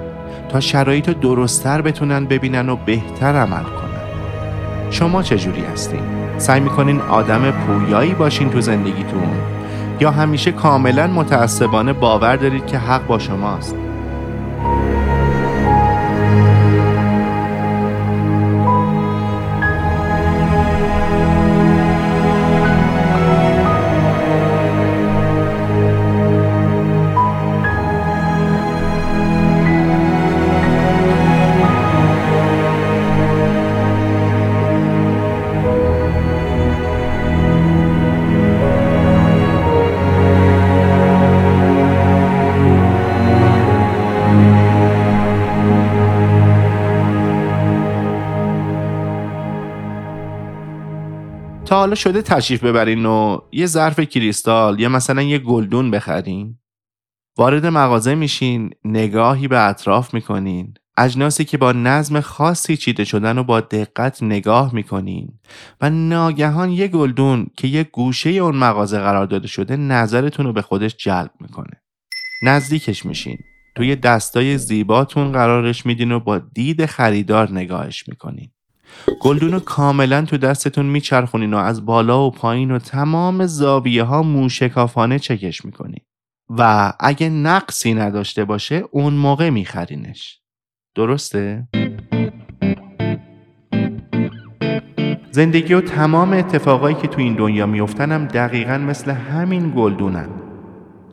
تا 0.50 0.60
شرایط 0.60 1.08
رو 1.08 1.14
درستتر 1.14 1.82
بتونن 1.82 2.26
ببینن 2.26 2.70
و 2.70 2.76
بهتر 2.76 3.36
عمل 3.36 3.64
کنن. 3.64 3.88
شما 4.92 5.24
چجوری 5.24 5.64
هستین؟ 5.74 6.02
سعی 6.38 6.60
می‌کنین 6.60 7.02
آدم 7.02 7.52
پویایی 7.52 8.14
باشین 8.14 8.50
تو 8.50 8.62
زندگیتون؟ 8.62 9.30
یا 10.00 10.12
همیشه 10.12 10.52
کاملا 10.52 11.08
متعصبانه 11.08 11.94
باور 11.94 12.36
دارید 12.36 12.66
که 12.66 12.78
حق 12.78 13.08
با 13.08 13.20
شماست؟ 13.20 13.76
تا 51.68 51.76
حالا 51.80 51.96
شده 51.96 52.22
تشریف 52.22 52.64
ببرین 52.64 53.06
و 53.06 53.40
یه 53.52 53.66
ظرف 53.66 54.00
کریستال 54.00 54.80
یا 54.80 54.90
مثلا 54.90 55.22
یه 55.22 55.38
گلدون 55.38 55.92
بخرین؟ 55.92 56.60
وارد 57.38 57.66
مغازه 57.66 58.16
میشین 58.16 58.70
نگاهی 58.86 59.48
به 59.48 59.68
اطراف 59.70 60.14
می‌کنین. 60.14 60.74
اجناسی 60.98 61.46
که 61.46 61.58
با 61.58 61.72
نظم 61.72 62.20
خاصی 62.20 62.78
چیده 62.78 63.04
شدن 63.04 63.38
و 63.38 63.44
با 63.44 63.62
دقت 63.62 64.24
نگاه 64.24 64.76
می‌کنین. 64.76 65.40
و 65.82 65.90
ناگهان 65.90 66.70
یه 66.70 66.88
گلدون 66.88 67.48
که 67.58 67.68
یه 67.68 67.84
گوشه 67.84 68.30
اون 68.30 68.56
مغازه 68.56 69.00
قرار 69.00 69.26
داده 69.26 69.48
شده 69.48 69.76
نظرتون 69.76 70.46
رو 70.46 70.54
به 70.54 70.62
خودش 70.62 70.96
جلب 70.96 71.32
می‌کنه. 71.40 71.82
نزدیکش 72.44 73.06
میشین. 73.06 73.38
توی 73.76 73.96
دستای 73.96 74.58
زیباتون 74.58 75.32
قرارش 75.32 75.86
میدین 75.86 76.12
و 76.12 76.20
با 76.20 76.38
دید 76.38 76.86
خریدار 76.86 77.52
نگاهش 77.52 78.08
می‌کنین. 78.08 78.52
گلدون 79.22 79.52
رو 79.52 79.60
کاملا 79.60 80.26
تو 80.26 80.38
دستتون 80.38 80.86
میچرخونین 80.86 81.54
و 81.54 81.58
از 81.58 81.86
بالا 81.86 82.28
و 82.28 82.32
پایین 82.32 82.72
و 82.72 82.80
تمام 82.80 83.46
زاویه 83.46 84.04
ها 84.04 84.24
موشکافانه 84.24 85.20
چکش 85.20 85.66
می‌کنین. 85.66 86.02
و 86.50 86.94
اگه 87.00 87.30
نقصی 87.30 87.94
نداشته 87.94 88.46
باشه 88.46 88.84
اون 88.92 89.14
موقع 89.14 89.50
میخرینش. 89.50 90.40
درسته؟ 90.96 91.68
زندگی 95.32 95.74
و 95.74 95.82
تمام 95.82 96.34
اتفاقایی 96.34 96.96
که 96.96 97.08
تو 97.08 97.22
این 97.22 97.36
دنیا 97.36 97.66
میفتن 97.66 98.12
هم 98.12 98.26
دقیقا 98.26 98.78
مثل 98.78 99.12
همین 99.12 99.74
گلدونن. 99.76 100.30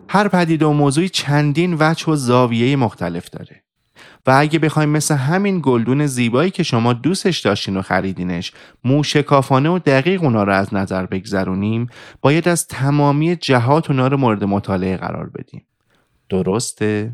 هر 0.09 0.29
پدیده 0.29 0.67
و 0.67 0.73
موضوعی 0.73 1.09
چندین 1.09 1.77
وجه 1.81 2.13
و 2.13 2.17
زاویه 2.17 2.77
مختلف 2.77 3.31
داره. 3.31 3.64
و 4.27 4.31
اگه 4.39 4.59
بخوایم 4.59 4.89
مثل 4.89 5.15
همین 5.15 5.61
گلدون 5.63 6.07
زیبایی 6.07 6.51
که 6.51 6.63
شما 6.63 6.93
دوستش 6.93 7.39
داشتین 7.39 7.77
و 7.77 7.83
خریدینش 7.83 8.53
موشکافانه 8.85 9.69
و 9.71 9.79
دقیق 9.79 10.23
اونا 10.23 10.43
رو 10.43 10.53
از 10.53 10.75
نظر 10.75 11.07
بگذرونیم 11.07 11.87
باید 12.21 12.49
از 12.49 12.67
تمامی 12.67 13.37
جهات 13.37 13.91
اونا 13.91 14.09
رو 14.09 14.17
مورد 14.17 14.45
مطالعه 14.45 14.97
قرار 14.97 15.31
بدیم 15.31 15.67
درسته؟ 16.29 17.13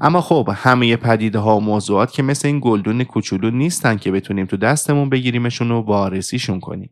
اما 0.00 0.20
خب 0.20 0.48
همه 0.54 0.96
پدیده 0.96 1.38
ها 1.38 1.56
و 1.56 1.60
موضوعات 1.60 2.12
که 2.12 2.22
مثل 2.22 2.48
این 2.48 2.60
گلدون 2.62 3.04
کوچولو 3.04 3.50
نیستن 3.50 3.96
که 3.96 4.10
بتونیم 4.10 4.46
تو 4.46 4.56
دستمون 4.56 5.10
بگیریمشون 5.10 5.70
و 5.70 5.80
وارسیشون 5.80 6.60
کنیم 6.60 6.90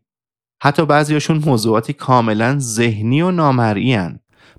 حتی 0.61 0.85
بعضیاشون 0.85 1.41
موضوعاتی 1.45 1.93
کاملا 1.93 2.59
ذهنی 2.59 3.21
و 3.21 3.31
نامرئی. 3.31 3.97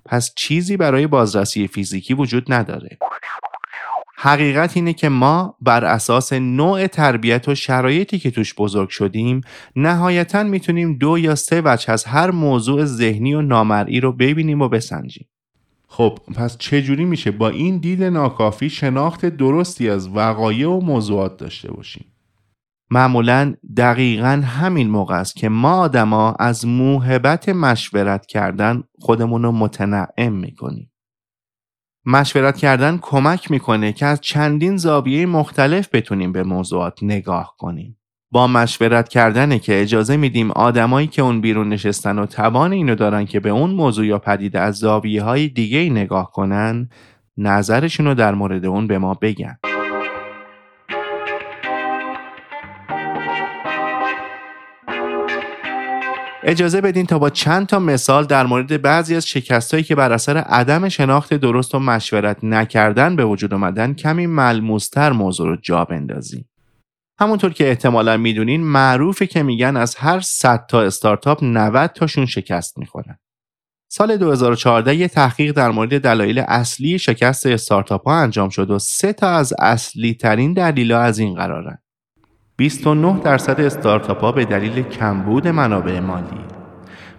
پس 0.07 0.33
چیزی 0.35 0.77
برای 0.77 1.07
بازرسی 1.07 1.67
فیزیکی 1.67 2.13
وجود 2.13 2.53
نداره. 2.53 2.97
حقیقت 4.19 4.77
اینه 4.77 4.93
که 4.93 5.09
ما 5.09 5.55
بر 5.61 5.85
اساس 5.85 6.33
نوع 6.33 6.87
تربیت 6.87 7.47
و 7.47 7.55
شرایطی 7.55 8.19
که 8.19 8.31
توش 8.31 8.53
بزرگ 8.55 8.89
شدیم 8.89 9.41
نهایتا 9.75 10.43
می‌تونیم 10.43 10.97
دو 10.97 11.17
یا 11.17 11.35
سه 11.35 11.61
وجه 11.65 11.91
از 11.91 12.05
هر 12.05 12.31
موضوع 12.31 12.85
ذهنی 12.85 13.33
و 13.33 13.41
نامرئی 13.41 13.99
رو 13.99 14.11
ببینیم 14.11 14.61
و 14.61 14.69
بسنجیم. 14.69 15.27
خب 15.87 16.19
پس 16.35 16.57
چجوری 16.57 17.05
میشه 17.05 17.31
با 17.31 17.49
این 17.49 17.77
دید 17.77 18.03
ناکافی 18.03 18.69
شناخت 18.69 19.25
درستی 19.25 19.89
از 19.89 20.09
وقایع 20.09 20.69
و 20.69 20.79
موضوعات 20.79 21.37
داشته 21.37 21.71
باشیم؟ 21.71 22.05
معمولا 22.89 23.53
دقیقا 23.77 24.43
همین 24.45 24.89
موقع 24.89 25.19
است 25.19 25.35
که 25.35 25.49
ما 25.49 25.79
آدما 25.79 26.35
از 26.39 26.65
موهبت 26.65 27.49
مشورت 27.49 28.25
کردن 28.25 28.83
خودمون 28.99 29.43
رو 29.43 29.51
متنعم 29.51 30.33
می‌کنیم. 30.33 30.91
مشورت 32.05 32.57
کردن 32.57 32.99
کمک 33.01 33.51
می‌کنه 33.51 33.93
که 33.93 34.05
از 34.05 34.21
چندین 34.21 34.77
زاویه 34.77 35.25
مختلف 35.25 35.89
بتونیم 35.93 36.31
به 36.31 36.43
موضوعات 36.43 37.03
نگاه 37.03 37.55
کنیم. 37.57 37.97
با 38.31 38.47
مشورت 38.47 39.09
کردنه 39.09 39.59
که 39.59 39.81
اجازه 39.81 40.17
میدیم 40.17 40.51
آدمایی 40.51 41.07
که 41.07 41.21
اون 41.21 41.41
بیرون 41.41 41.69
نشستن 41.69 42.19
و 42.19 42.25
توان 42.25 42.71
اینو 42.71 42.95
دارن 42.95 43.25
که 43.25 43.39
به 43.39 43.49
اون 43.49 43.71
موضوع 43.71 44.05
یا 44.05 44.19
پدیده 44.19 44.59
از 44.59 44.75
زاویه 44.75 45.23
های 45.23 45.47
دیگه 45.47 45.89
نگاه 45.89 46.31
کنن 46.31 46.89
نظرشون 47.37 48.05
رو 48.05 48.13
در 48.13 48.35
مورد 48.35 48.65
اون 48.65 48.87
به 48.87 48.97
ما 48.97 49.13
بگن. 49.13 49.57
اجازه 56.49 56.81
بدین 56.81 57.05
تا 57.05 57.19
با 57.19 57.29
چند 57.29 57.67
تا 57.67 57.79
مثال 57.79 58.25
در 58.25 58.45
مورد 58.45 58.81
بعضی 58.81 59.15
از 59.15 59.27
شکستهایی 59.27 59.83
که 59.83 59.95
بر 59.95 60.11
اثر 60.11 60.37
عدم 60.37 60.89
شناخت 60.89 61.33
درست 61.33 61.75
و 61.75 61.79
مشورت 61.79 62.43
نکردن 62.43 63.15
به 63.15 63.25
وجود 63.25 63.53
اومدن 63.53 63.93
کمی 63.93 64.27
ملموستر 64.27 65.11
موضوع 65.11 65.47
رو 65.47 65.55
جا 65.55 65.85
بندازیم. 65.85 66.49
همونطور 67.19 67.53
که 67.53 67.69
احتمالا 67.69 68.17
می‌دونین 68.17 68.63
معروفه 68.63 69.27
که 69.27 69.43
میگن 69.43 69.77
از 69.77 69.95
هر 69.95 70.19
100 70.19 70.65
تا 70.69 70.81
استارتاپ 70.81 71.43
90 71.43 71.89
تاشون 71.89 72.25
شکست 72.25 72.77
می‌خورن. 72.77 73.17
سال 73.91 74.17
2014 74.17 74.95
یه 74.95 75.07
تحقیق 75.07 75.51
در 75.51 75.71
مورد 75.71 76.01
دلایل 76.01 76.39
اصلی 76.39 76.99
شکست 76.99 77.45
استارتاپ 77.45 78.07
ها 78.07 78.15
انجام 78.15 78.49
شد 78.49 78.71
و 78.71 78.79
سه 78.79 79.13
تا 79.13 79.29
از 79.29 79.53
اصلی 79.59 80.13
ترین 80.13 80.53
دلیل 80.53 80.91
از 80.91 81.19
این 81.19 81.35
قرارن. 81.35 81.77
29 82.57 83.19
درصد 83.23 83.61
استارتاپ 83.61 84.21
ها 84.21 84.31
به 84.31 84.45
دلیل 84.45 84.83
کمبود 84.83 85.47
منابع 85.47 85.99
مالی. 85.99 86.39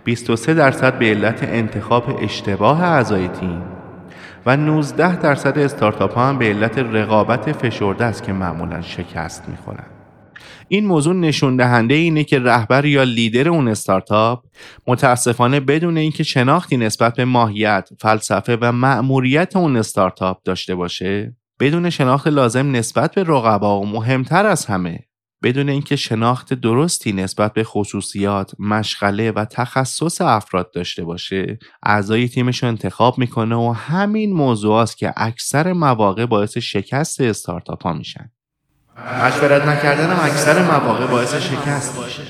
23 0.04 0.54
درصد 0.54 0.98
به 0.98 1.06
علت 1.06 1.42
انتخاب 1.42 2.18
اشتباه 2.22 2.82
اعضای 2.82 3.28
تیم. 3.28 3.62
و 4.46 4.56
19 4.56 5.16
درصد 5.16 5.58
استارتاپ 5.58 6.14
ها 6.14 6.28
هم 6.28 6.38
به 6.38 6.44
علت 6.44 6.78
رقابت 6.78 7.52
فشرده 7.52 8.04
است 8.04 8.22
که 8.22 8.32
معمولا 8.32 8.82
شکست 8.82 9.48
می‌خورن 9.48 9.86
این 10.68 10.86
موضوع 10.86 11.14
نشون 11.14 11.56
دهنده 11.56 11.94
اینه 11.94 12.24
که 12.24 12.38
رهبر 12.38 12.84
یا 12.84 13.02
لیدر 13.02 13.48
اون 13.48 13.68
استارتاپ 13.68 14.44
متاسفانه 14.86 15.60
بدون 15.60 15.96
اینکه 15.98 16.22
شناختی 16.22 16.76
نسبت 16.76 17.14
به 17.16 17.24
ماهیت، 17.24 17.88
فلسفه 17.98 18.58
و 18.60 18.72
مأموریت 18.72 19.56
اون 19.56 19.76
استارتاپ 19.76 20.42
داشته 20.44 20.74
باشه 20.74 21.36
بدون 21.60 21.90
شناخت 21.90 22.26
لازم 22.26 22.76
نسبت 22.76 23.14
به 23.14 23.22
رقبا 23.22 23.80
و 23.80 23.86
مهمتر 23.86 24.46
از 24.46 24.66
همه 24.66 25.07
بدون 25.42 25.68
اینکه 25.68 25.96
شناخت 25.96 26.54
درستی 26.54 27.12
نسبت 27.12 27.52
به 27.52 27.64
خصوصیات، 27.64 28.52
مشغله 28.58 29.30
و 29.30 29.44
تخصص 29.44 30.20
افراد 30.20 30.70
داشته 30.72 31.04
باشه، 31.04 31.58
اعضای 31.82 32.28
تیمش 32.28 32.62
رو 32.62 32.68
انتخاب 32.68 33.18
می‌کنه 33.18 33.56
و 33.56 33.72
همین 33.72 34.32
موضوع 34.32 34.74
است 34.74 34.98
که 34.98 35.14
اکثر 35.16 35.72
مواقع 35.72 36.26
باعث 36.26 36.58
شکست 36.58 37.20
استارتاپ 37.20 37.82
ها 37.82 37.92
میشن. 37.92 38.30
مشورت 39.22 39.66
نکردن 39.66 40.10
هم 40.10 40.24
اکثر 40.24 40.62
مواقع 40.62 41.06
باعث 41.06 41.34
شکست 41.34 41.98
میشه. 41.98 42.22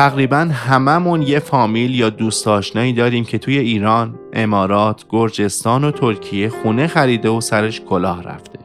تقریبا 0.00 0.48
هممون 0.52 1.22
یه 1.22 1.38
فامیل 1.38 1.94
یا 1.94 2.10
دوست 2.10 2.48
آشنایی 2.48 2.92
داریم 2.92 3.24
که 3.24 3.38
توی 3.38 3.58
ایران، 3.58 4.18
امارات، 4.32 5.04
گرجستان 5.08 5.84
و 5.84 5.90
ترکیه 5.90 6.48
خونه 6.48 6.86
خریده 6.86 7.28
و 7.28 7.40
سرش 7.40 7.80
کلاه 7.80 8.22
رفته. 8.22 8.58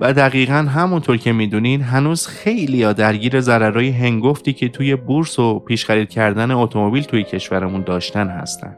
و 0.00 0.12
دقیقا 0.12 0.54
همونطور 0.54 1.16
که 1.16 1.32
می‌دونین 1.32 1.80
هنوز 1.80 2.26
خیلی 2.26 2.76
یا 2.76 2.92
درگیر 2.92 3.40
ضررهای 3.40 3.88
هنگفتی 3.88 4.52
که 4.52 4.68
توی 4.68 4.96
بورس 4.96 5.38
و 5.38 5.58
پیش 5.58 5.84
خرید 5.84 6.08
کردن 6.08 6.50
اتومبیل 6.50 7.02
توی 7.02 7.24
کشورمون 7.24 7.82
داشتن 7.82 8.28
هستن. 8.28 8.76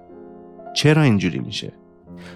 چرا 0.77 1.03
اینجوری 1.03 1.39
میشه؟ 1.39 1.73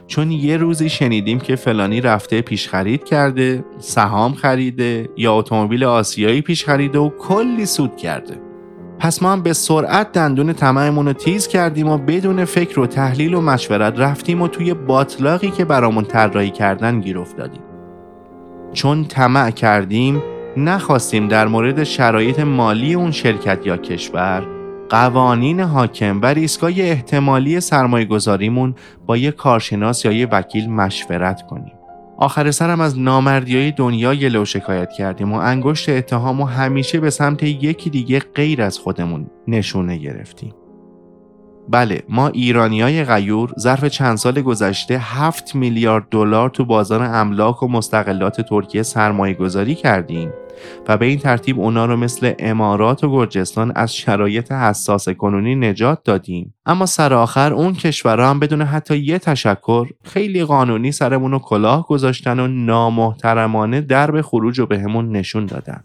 چون 0.07 0.31
یه 0.31 0.57
روزی 0.57 0.89
شنیدیم 0.89 1.41
که 1.41 1.57
فلانی 1.57 2.01
رفته 2.01 2.43
پیش 2.43 2.69
خرید 2.69 3.05
کرده، 3.05 3.65
سهام 3.79 4.35
خریده 4.35 5.09
یا 5.17 5.35
اتومبیل 5.35 5.85
آسیایی 5.85 6.41
پیش 6.41 6.65
خریده 6.65 6.99
و 6.99 7.09
کلی 7.09 7.67
سود 7.67 7.97
کرده. 7.97 8.50
پس 9.01 9.23
ما 9.23 9.33
هم 9.33 9.43
به 9.43 9.53
سرعت 9.53 10.13
دندون 10.13 10.53
طمعمون 10.53 11.07
رو 11.07 11.13
تیز 11.13 11.49
کردیم 11.49 11.89
و 11.89 11.99
بدون 11.99 12.45
فکر 12.45 12.81
و 12.81 12.87
تحلیل 12.87 13.35
و 13.35 13.41
مشورت 13.41 13.99
رفتیم 13.99 14.43
و 14.43 14.49
توی 14.49 14.75
باطلاقی 14.75 15.51
که 15.51 15.65
برامون 15.65 16.05
طراحی 16.05 16.51
کردن 16.51 17.01
گیر 17.01 17.19
افتادیم. 17.19 17.63
چون 18.73 19.05
طمع 19.05 19.51
کردیم 19.51 20.23
نخواستیم 20.57 21.29
در 21.29 21.47
مورد 21.47 21.85
شرایط 21.85 22.41
مالی 22.41 22.95
اون 22.95 23.11
شرکت 23.11 23.67
یا 23.67 23.77
کشور 23.77 24.47
قوانین 24.89 25.61
حاکم 25.61 26.21
و 26.21 26.27
ریسکای 26.27 26.83
احتمالی 26.83 27.61
سرمایه 27.61 28.05
گذاریمون 28.05 28.75
با 29.07 29.17
یه 29.17 29.31
کارشناس 29.31 30.05
یا 30.05 30.13
یه 30.13 30.27
وکیل 30.27 30.71
مشورت 30.71 31.47
کنیم. 31.47 31.80
آخر 32.21 32.51
سرم 32.51 32.81
از 32.81 32.99
نامردی 32.99 33.57
های 33.57 33.73
دنیا 33.73 34.15
گله 34.15 34.39
و 34.39 34.45
شکایت 34.45 34.93
کردیم 34.93 35.33
و 35.33 35.37
انگشت 35.37 35.89
اتهام 35.89 36.41
و 36.41 36.45
همیشه 36.45 37.01
به 37.01 37.11
سمت 37.11 37.43
یکی 37.43 37.91
دیگه 37.91 38.19
غیر 38.35 38.63
از 38.63 38.79
خودمون 38.79 39.31
نشونه 39.49 39.97
گرفتیم. 39.97 40.55
بله 41.69 42.03
ما 42.09 42.29
ایرانی 42.29 42.83
های 42.83 43.05
غیور 43.05 43.53
ظرف 43.59 43.85
چند 43.85 44.17
سال 44.17 44.41
گذشته 44.41 44.99
7 44.99 45.55
میلیارد 45.55 46.05
دلار 46.11 46.51
تو 46.51 46.65
بازار 46.65 47.03
املاک 47.03 47.63
و 47.63 47.69
مستقلات 47.69 48.41
ترکیه 48.41 48.83
سرمایه 48.83 49.35
گذاری 49.35 49.75
کردیم. 49.75 50.33
و 50.88 50.96
به 50.96 51.07
این 51.07 51.18
ترتیب 51.18 51.61
اونا 51.61 51.87
رو 51.87 51.96
مثل 51.96 52.33
امارات 52.38 53.05
و 53.05 53.11
گرجستان 53.11 53.73
از 53.75 53.94
شرایط 53.96 54.53
حساس 54.53 55.09
کنونی 55.09 55.55
نجات 55.55 56.03
دادیم. 56.05 56.55
اما 56.66 56.87
سر 56.87 57.14
آخر 57.14 57.53
اون 57.53 57.75
کشورها 57.75 58.31
هم 58.31 58.40
بدون 58.40 58.62
حتی 58.62 58.96
یه 58.99 59.18
تشکر 59.18 59.88
خیلی 60.05 60.44
قانونی 60.44 60.92
سرمون 60.92 61.31
رو 61.31 61.38
کلاه 61.38 61.87
گذاشتن 61.87 62.40
و 62.40 62.49
نامحترمانه 62.49 63.81
درب 63.81 64.20
خروج 64.20 64.59
رو 64.59 64.66
بهمون 64.66 65.16
نشون 65.16 65.46
دادن. 65.46 65.81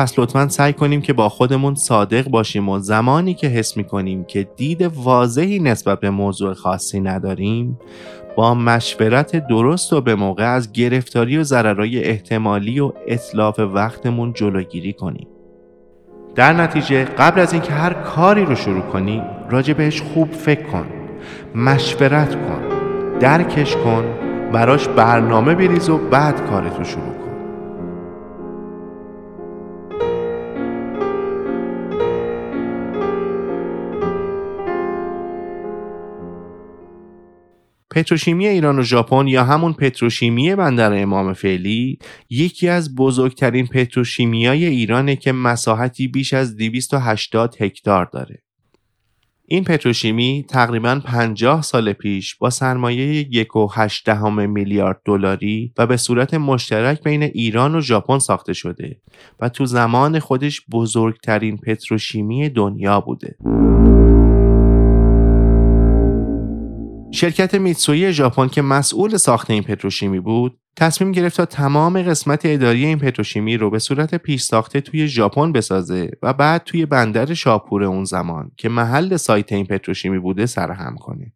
پس 0.00 0.18
لطفا 0.18 0.48
سعی 0.48 0.72
کنیم 0.72 1.02
که 1.02 1.12
با 1.12 1.28
خودمون 1.28 1.74
صادق 1.74 2.28
باشیم 2.28 2.68
و 2.68 2.78
زمانی 2.78 3.34
که 3.34 3.46
حس 3.46 3.76
می‌کنیم 3.76 4.24
که 4.24 4.48
دید 4.56 4.82
واضحی 4.82 5.58
نسبت 5.58 6.00
به 6.00 6.10
موضوع 6.10 6.54
خاصی 6.54 7.00
نداریم 7.00 7.78
با 8.36 8.54
مشورت 8.54 9.48
درست 9.48 9.92
و 9.92 10.00
به 10.00 10.14
موقع 10.14 10.54
از 10.54 10.72
گرفتاری 10.72 11.38
و 11.38 11.42
ضررهای 11.42 12.04
احتمالی 12.04 12.80
و 12.80 12.92
اطلاف 13.06 13.58
وقتمون 13.58 14.32
جلوگیری 14.32 14.92
کنیم. 14.92 15.28
در 16.34 16.52
نتیجه 16.52 17.04
قبل 17.04 17.40
از 17.40 17.52
اینکه 17.52 17.72
هر 17.72 17.92
کاری 17.92 18.44
رو 18.44 18.54
شروع 18.54 18.82
کنی 18.82 19.22
راجع 19.50 19.74
بهش 19.74 20.02
خوب 20.02 20.32
فکر 20.32 20.62
کن 20.62 20.86
مشورت 21.54 22.34
کن 22.34 22.62
درکش 23.18 23.76
کن 23.76 24.04
براش 24.52 24.88
برنامه 24.88 25.54
بریز 25.54 25.88
و 25.88 25.98
بعد 25.98 26.50
کارتو 26.50 26.84
شروع 26.84 27.04
کن. 27.04 27.19
پتروشیمی 37.90 38.46
ایران 38.46 38.78
و 38.78 38.82
ژاپن 38.82 39.28
یا 39.28 39.44
همون 39.44 39.72
پتروشیمی 39.72 40.54
بندر 40.54 41.02
امام 41.02 41.32
فعلی 41.32 41.98
یکی 42.30 42.68
از 42.68 42.94
بزرگترین 42.94 43.66
پتروشیمیای 43.66 44.64
ایرانه 44.64 45.16
که 45.16 45.32
مساحتی 45.32 46.08
بیش 46.08 46.34
از 46.34 46.56
280 46.56 47.56
هکتار 47.60 48.08
داره. 48.12 48.42
این 49.52 49.64
پتروشیمی 49.64 50.44
تقریبا 50.48 51.00
50 51.04 51.62
سال 51.62 51.92
پیش 51.92 52.36
با 52.36 52.50
سرمایه 52.50 53.24
1.8 53.24 54.08
میلیارد 54.28 55.00
دلاری 55.04 55.72
و 55.78 55.86
به 55.86 55.96
صورت 55.96 56.34
مشترک 56.34 57.02
بین 57.02 57.22
ایران 57.22 57.74
و 57.74 57.80
ژاپن 57.80 58.18
ساخته 58.18 58.52
شده 58.52 59.00
و 59.40 59.48
تو 59.48 59.66
زمان 59.66 60.18
خودش 60.18 60.60
بزرگترین 60.72 61.56
پتروشیمی 61.56 62.48
دنیا 62.48 63.00
بوده. 63.00 63.36
شرکت 67.20 67.54
میتسوی 67.54 68.12
ژاپن 68.12 68.48
که 68.48 68.62
مسئول 68.62 69.16
ساخت 69.16 69.50
این 69.50 69.62
پتروشیمی 69.62 70.20
بود 70.20 70.58
تصمیم 70.76 71.12
گرفت 71.12 71.36
تا 71.36 71.44
تمام 71.44 72.02
قسمت 72.02 72.40
اداری 72.44 72.86
این 72.86 72.98
پتروشیمی 72.98 73.56
رو 73.56 73.70
به 73.70 73.78
صورت 73.78 74.14
پیش 74.14 74.42
ساخته 74.42 74.80
توی 74.80 75.08
ژاپن 75.08 75.52
بسازه 75.52 76.10
و 76.22 76.32
بعد 76.32 76.64
توی 76.64 76.86
بندر 76.86 77.34
شاپور 77.34 77.84
اون 77.84 78.04
زمان 78.04 78.50
که 78.56 78.68
محل 78.68 79.16
سایت 79.16 79.52
این 79.52 79.66
پتروشیمی 79.66 80.18
بوده 80.18 80.46
سرهم 80.46 80.96
کنه. 80.96 81.32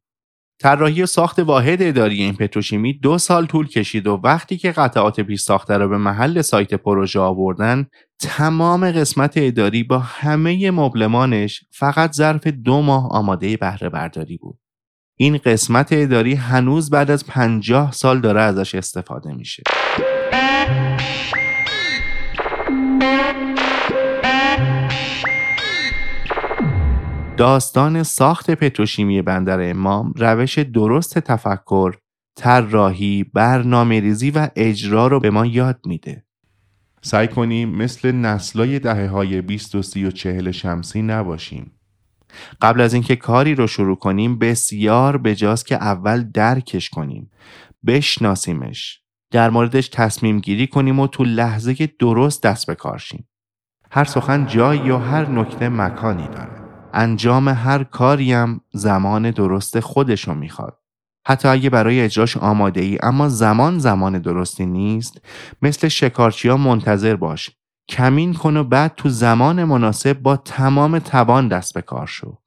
طراحی 0.61 1.03
و 1.03 1.07
ساخت 1.07 1.39
واحد 1.39 1.83
اداری 1.83 2.23
این 2.23 2.35
پتروشیمی 2.35 2.99
دو 2.99 3.19
سال 3.19 3.47
طول 3.47 3.69
کشید 3.69 4.07
و 4.07 4.21
وقتی 4.25 4.57
که 4.57 4.73
قطعات 4.73 5.21
پیش 5.21 5.41
ساخته 5.41 5.79
رو 5.79 5.89
به 5.89 5.99
محل 5.99 6.43
سایت 6.43 6.75
پروژه 6.75 7.21
آوردن 7.21 7.87
تمام 8.21 8.91
قسمت 8.91 9.33
اداری 9.37 9.83
با 9.83 9.99
همه 9.99 10.71
مبلمانش 10.71 11.65
فقط 11.71 12.13
ظرف 12.13 12.47
دو 12.47 12.83
ماه 12.83 13.09
آماده 13.11 13.57
بهره 13.57 13.89
برداری 13.89 14.37
بود. 14.37 14.64
این 15.17 15.39
قسمت 15.39 15.89
اداری 15.93 16.35
هنوز 16.35 16.91
بعد 16.91 17.11
از 17.11 17.27
پنجاه 17.27 17.93
سال 17.93 18.21
داره 18.21 18.41
ازش 18.41 18.75
استفاده 18.75 19.33
میشه 19.33 19.63
داستان 27.37 28.03
ساخت 28.03 28.51
پتروشیمی 28.51 29.23
بندر 29.23 29.71
امام 29.71 30.13
روش 30.17 30.59
درست 30.59 31.19
تفکر، 31.19 31.95
طراحی، 32.37 33.25
برنامه 33.25 34.01
ریزی 34.01 34.31
و 34.31 34.49
اجرا 34.57 35.07
رو 35.07 35.21
به 35.21 35.31
ما 35.31 35.47
یاد 35.47 35.81
میده. 35.87 36.25
سعی 37.03 37.29
کنیم 37.29 37.69
مثل 37.69 38.13
نسلای 38.13 38.79
دهه 38.79 39.07
های 39.07 39.41
20 39.41 39.75
و 39.75 39.83
30 39.83 40.05
و 40.05 40.11
40 40.11 40.51
شمسی 40.51 41.03
نباشیم. 41.03 41.74
قبل 42.63 42.81
از 42.81 42.95
اینکه 42.95 43.17
کاری 43.17 43.55
رو 43.55 43.67
شروع 43.67 43.97
کنیم 43.97 44.39
بسیار 44.39 45.17
بجاست 45.17 45.67
که 45.67 45.75
اول 45.75 46.23
درکش 46.23 46.91
کنیم. 46.91 47.31
بشناسیمش. 47.87 49.01
در 49.31 49.51
موردش 49.51 49.89
تصمیم 49.89 50.41
گیری 50.41 50.67
کنیم 50.67 51.01
و 51.01 51.07
تو 51.07 51.25
لحظه 51.25 51.89
درست 51.99 52.43
دست 52.43 52.67
به 52.67 52.75
کار 52.75 52.99
شیم. 52.99 53.29
هر 53.91 54.05
سخن 54.05 54.47
جایی 54.47 54.91
و 54.91 54.97
هر 54.97 55.31
نکته 55.31 55.69
مکانی 55.69 56.29
داره. 56.29 56.65
انجام 56.93 57.49
هر 57.49 57.85
کاری 57.85 58.33
هم 58.33 58.61
زمان 58.73 59.31
درست 59.31 59.81
خودشو 59.81 60.35
می‌خواد. 60.35 60.79
حتی 61.27 61.49
اگه 61.49 61.71
برای 61.71 62.01
اجراش 62.01 62.37
آماده 62.37 62.81
ای 62.81 62.99
اما 63.03 63.29
زمان 63.29 63.79
زمان 63.79 64.19
درستی 64.19 64.67
نیست 64.67 65.21
مثل 65.63 65.89
شکارچی 65.89 66.49
ها 66.49 66.57
منتظر 66.57 67.17
باش. 67.17 67.51
کمین 67.89 68.35
کن 68.35 68.57
و 68.57 68.65
بعد 68.65 68.95
تو 68.97 69.09
زمان 69.09 69.65
مناسب 69.65 70.13
با 70.13 70.37
تمام 70.37 70.99
توان 70.99 71.49
دست 71.49 71.75
به 71.75 71.83
کار 71.83 72.07
شو. 72.07 72.39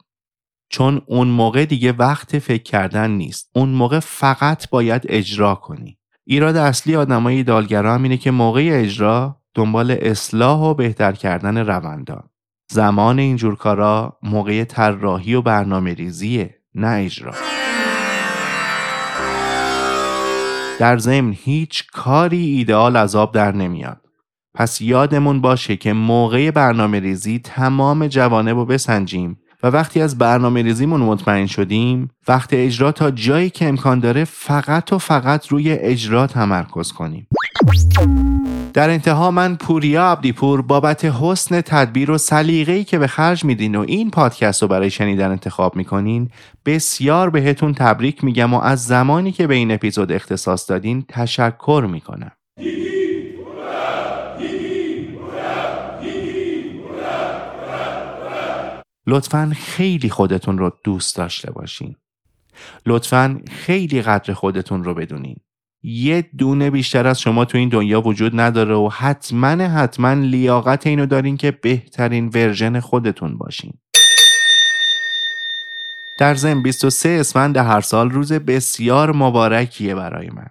چون 0.69 1.02
اون 1.06 1.28
موقع 1.28 1.65
دیگه 1.65 1.91
وقت 1.91 2.39
فکر 2.39 2.63
کردن 2.63 3.12
نیست. 3.12 3.50
اون 3.56 3.69
موقع 3.69 4.00
فقط 4.00 4.69
باید 4.69 5.02
اجرا 5.10 5.56
کنی. 5.56 5.97
ایراد 6.26 6.56
اصلی 6.56 6.95
آدمای 6.95 7.43
دالگرا 7.43 7.95
اینه 7.95 8.17
که 8.17 8.32
موقع 8.32 8.69
اجرا 8.71 9.41
دنبال 9.54 9.91
اصلاح 10.02 10.60
و 10.60 10.73
بهتر 10.73 11.12
کردن 11.12 11.58
روندان. 11.58 12.30
زمان 12.71 13.19
اینجور 13.19 13.56
کارا 13.56 14.17
موقع 14.23 14.63
طراحی 14.63 15.34
و 15.34 15.41
برنامه 15.41 15.93
ریزیه 15.93 16.62
نه 16.76 16.88
اجرا. 16.88 17.34
در 20.80 20.97
ضمن 20.97 21.34
هیچ 21.38 21.88
کاری 21.91 22.45
ایدئال 22.45 22.95
از 22.95 23.15
در 23.15 23.52
نمیاد. 23.52 24.07
پس 24.54 24.82
یادمون 24.82 25.42
باشه 25.42 25.76
که 25.76 25.94
موقع 25.94 26.52
برنامه 26.52 27.00
ریزی 27.00 27.40
تمام 27.40 28.08
جوانب 28.08 28.58
رو 28.58 28.66
بسنجیم 28.66 29.40
و 29.64 29.68
وقتی 29.68 30.02
از 30.02 30.18
برنامه 30.18 30.62
ریزیمون 30.62 31.02
مطمئن 31.02 31.46
شدیم 31.46 32.10
وقت 32.28 32.50
اجرا 32.54 32.92
تا 32.92 33.12
جایی 33.12 33.50
که 33.50 33.68
امکان 33.68 34.00
داره 34.00 34.24
فقط 34.24 34.94
و 34.94 34.98
فقط 34.98 35.48
روی 35.48 35.72
اجرا 35.72 36.28
تمرکز 36.28 36.92
کنیم. 36.92 37.28
در 38.74 38.90
انتها 38.90 39.32
من 39.32 39.56
پوریا 39.56 40.12
عبدیپور 40.12 40.62
بابت 40.62 41.06
حسن 41.06 41.62
تدبیر 41.62 42.12
و 42.12 42.18
سلیقه‌ای 42.18 42.84
که 42.84 42.98
به 42.98 43.08
خرج 43.08 43.46
میدین 43.46 43.76
و 43.76 43.86
این 43.88 44.12
پادکست 44.12 44.62
رو 44.62 44.68
برای 44.68 44.90
شنیدن 44.90 45.32
انتخاب 45.32 45.76
می‌کنین 45.76 46.30
بسیار 46.66 47.30
بهتون 47.30 47.74
تبریک 47.74 48.24
میگم 48.24 48.54
و 48.54 48.60
از 48.60 48.86
زمانی 48.86 49.32
که 49.32 49.48
به 49.48 49.56
این 49.56 49.72
اپیزود 49.72 50.12
اختصاص 50.12 50.70
دادین 50.70 51.06
تشکر 51.10 51.88
می‌کنم. 51.92 52.32
لطفا 59.08 59.52
خیلی 59.56 60.10
خودتون 60.10 60.58
رو 60.58 60.72
دوست 60.84 61.15
داشته 61.15 61.52
باشین. 61.52 61.96
لطفا 62.86 63.41
خیلی 63.50 64.02
قدر 64.02 64.34
خودتون 64.34 64.84
رو 64.84 64.93
بدونین. 64.93 65.38
یه 65.84 66.30
دونه 66.38 66.70
بیشتر 66.70 67.08
از 67.08 67.22
شما 67.22 67.46
تو 67.46 67.58
این 67.58 67.70
دنیا 67.70 68.02
وجود 68.02 68.39
نداره 68.39 68.76
و 68.76 68.89
حتما 68.89 69.48
حتما 69.48 70.13
لیاقت 70.13 70.88
اینو 70.88 71.06
دارین 71.06 71.38
که 71.38 71.52
بهترین 71.52 72.28
ورژن 72.28 72.80
خودتون 72.80 73.38
باشین 73.38 73.74
در 76.20 76.36
ضمن 76.36 76.63
23 76.63 77.10
اسفند 77.10 77.58
هر 77.58 77.82
سال 77.82 78.10
روز 78.10 78.34
بسیار 78.34 79.15
مبارکیه 79.15 79.96
برای 79.96 80.30
من 80.30 80.48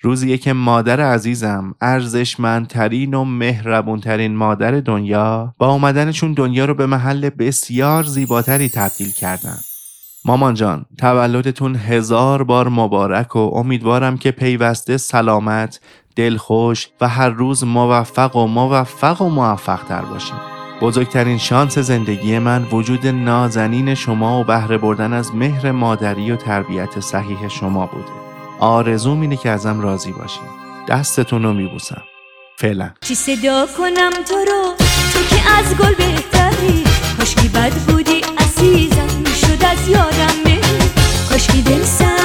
روزیه 0.00 0.38
که 0.38 0.52
مادر 0.52 1.00
عزیزم 1.00 1.74
ارزشمندترین 1.80 3.14
و 3.14 3.24
مهربونترین 3.24 4.36
مادر 4.36 4.80
دنیا 4.80 5.54
با 5.58 5.72
اومدنشون 5.72 6.32
دنیا 6.32 6.64
رو 6.64 6.74
به 6.74 6.86
محل 6.86 7.30
بسیار 7.30 8.02
زیباتری 8.02 8.68
تبدیل 8.68 9.12
کردن. 9.12 9.58
مامان 10.24 10.54
جان 10.54 10.84
تولدتون 10.98 11.76
هزار 11.76 12.42
بار 12.42 12.68
مبارک 12.68 13.36
و 13.36 13.38
امیدوارم 13.38 14.16
که 14.16 14.30
پیوسته 14.30 14.96
سلامت 14.96 15.80
دلخوش 16.16 16.88
و 17.00 17.08
هر 17.08 17.28
روز 17.28 17.64
موفق 17.64 18.36
و 18.36 18.46
موفق 18.46 19.22
و 19.22 19.28
موفق 19.28 19.84
تر 19.84 20.02
باشین. 20.02 20.36
بزرگترین 20.80 21.38
شانس 21.38 21.78
زندگی 21.78 22.38
من 22.38 22.62
وجود 22.72 23.06
نازنین 23.06 23.94
شما 23.94 24.40
و 24.40 24.44
بهره 24.44 24.78
بردن 24.78 25.12
از 25.12 25.34
مهر 25.34 25.70
مادری 25.72 26.30
و 26.30 26.36
تربیت 26.36 27.00
صحیح 27.00 27.48
شما 27.48 27.86
بوده. 27.86 28.19
آرزوم 28.60 29.20
اینه 29.20 29.36
که 29.36 29.50
ازم 29.50 29.80
راضی 29.80 30.12
باشین 30.12 30.42
دستتون 30.88 31.42
رو 31.42 31.52
میبوسم. 31.52 32.02
فعلا. 32.58 32.90
چی 33.00 33.14
صدا 33.14 33.66
کنم 33.78 34.10
تو 34.28 34.34
رو؟ 34.34 34.74
تو 35.12 35.36
که 35.36 35.50
از 35.50 35.76
گل 35.76 35.94
بهتری. 35.94 36.84
کاشکی 37.18 37.48
بد 37.48 37.72
بودی 37.72 38.20
عزیزم. 38.38 39.24
شد 39.40 39.64
از 39.64 39.88
یادم 39.88 40.44
بری 40.44 40.60
کاشکی 41.30 41.62
دل 41.62 41.82
سنگ 41.82 42.19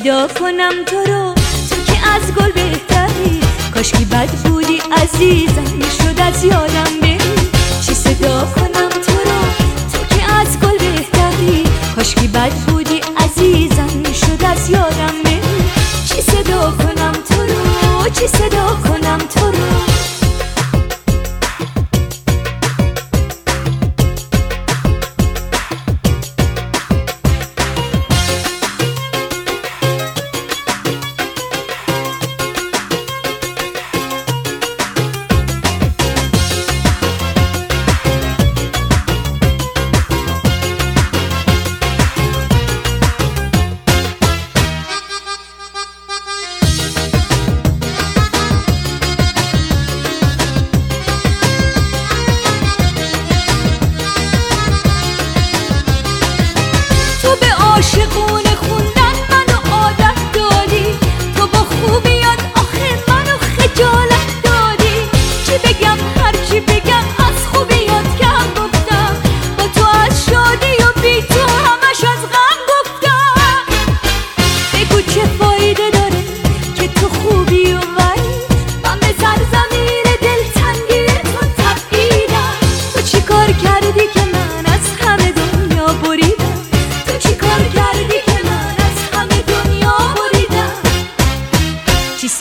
چی 0.00 0.06
صدا 0.06 0.28
کنم 0.28 0.84
تو 0.86 0.96
رو. 0.96 1.34
تو 1.70 1.92
که 1.92 1.98
از 2.08 2.34
گل 2.34 2.52
بهتری. 2.52 3.40
کاشکی 3.74 4.04
بد 4.04 4.28
بودی 4.28 4.82
عزیزم. 4.92 5.80
شد 5.98 6.20
از 6.20 6.44
یادم 6.44 7.00
بری. 7.02 7.50
چی 7.86 7.94
صدا 7.94 8.40
کنم 8.40 8.88
تو 8.88 9.12
رو؟ 9.12 9.40
تو 9.92 10.16
که 10.16 10.32
از 10.32 10.60
گل 10.60 10.78
بهتری. 10.78 11.64
کاشکی 11.96 12.28
بد 12.28 12.52
بودی 12.52 13.00
عزیزم. 13.16 14.12
شد 14.12 14.44
از 14.44 14.70
یادم 14.70 15.22
بری. 15.24 15.40
چی 16.08 16.22
صدا 16.22 16.70
کنم 16.70 17.12
تو 17.12 17.42
رو؟ 17.42 18.10
چی 18.10 18.26
صدا 18.26 18.78
کنم 18.88 19.18
تو 19.18 19.46
رو؟ 19.46 19.89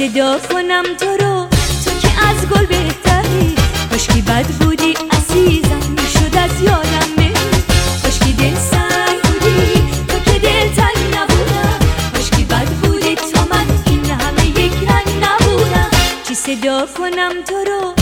صدا 0.10 0.39
کنم 0.39 0.84
تو 1.00 1.06
رو. 1.06 1.48
تو 1.86 1.91
که 2.02 2.28
از 2.30 2.48
گل 2.48 2.65
بهتری. 2.65 3.56
کاشکی 3.91 4.22
بد 4.22 4.45
بودی 4.45 4.93
عزیزم 5.12 5.95
شد 6.13 6.38
از 6.38 6.62
یادم 6.62 7.15
بری 7.17 7.34
کاشکی 8.04 8.34
دل 8.34 8.56
سنگ 8.56 9.22
بودی 9.22 9.84
تو 10.08 10.32
که 10.32 10.39
دل 10.39 10.69
تنگ 10.76 11.15
نبودم. 11.15 11.80
کاشکی 12.13 12.43
بد 12.43 12.67
بودی 12.67 13.15
تو 13.15 13.39
من 13.52 13.65
این 13.86 14.06
همه 14.06 14.48
یک 14.48 14.74
رنگ 14.74 15.24
نبودم. 15.24 15.89
چی 16.28 16.36
صدا 16.36 16.86
کنم 16.98 17.34
تو 17.48 17.56
رو؟ 17.56 17.99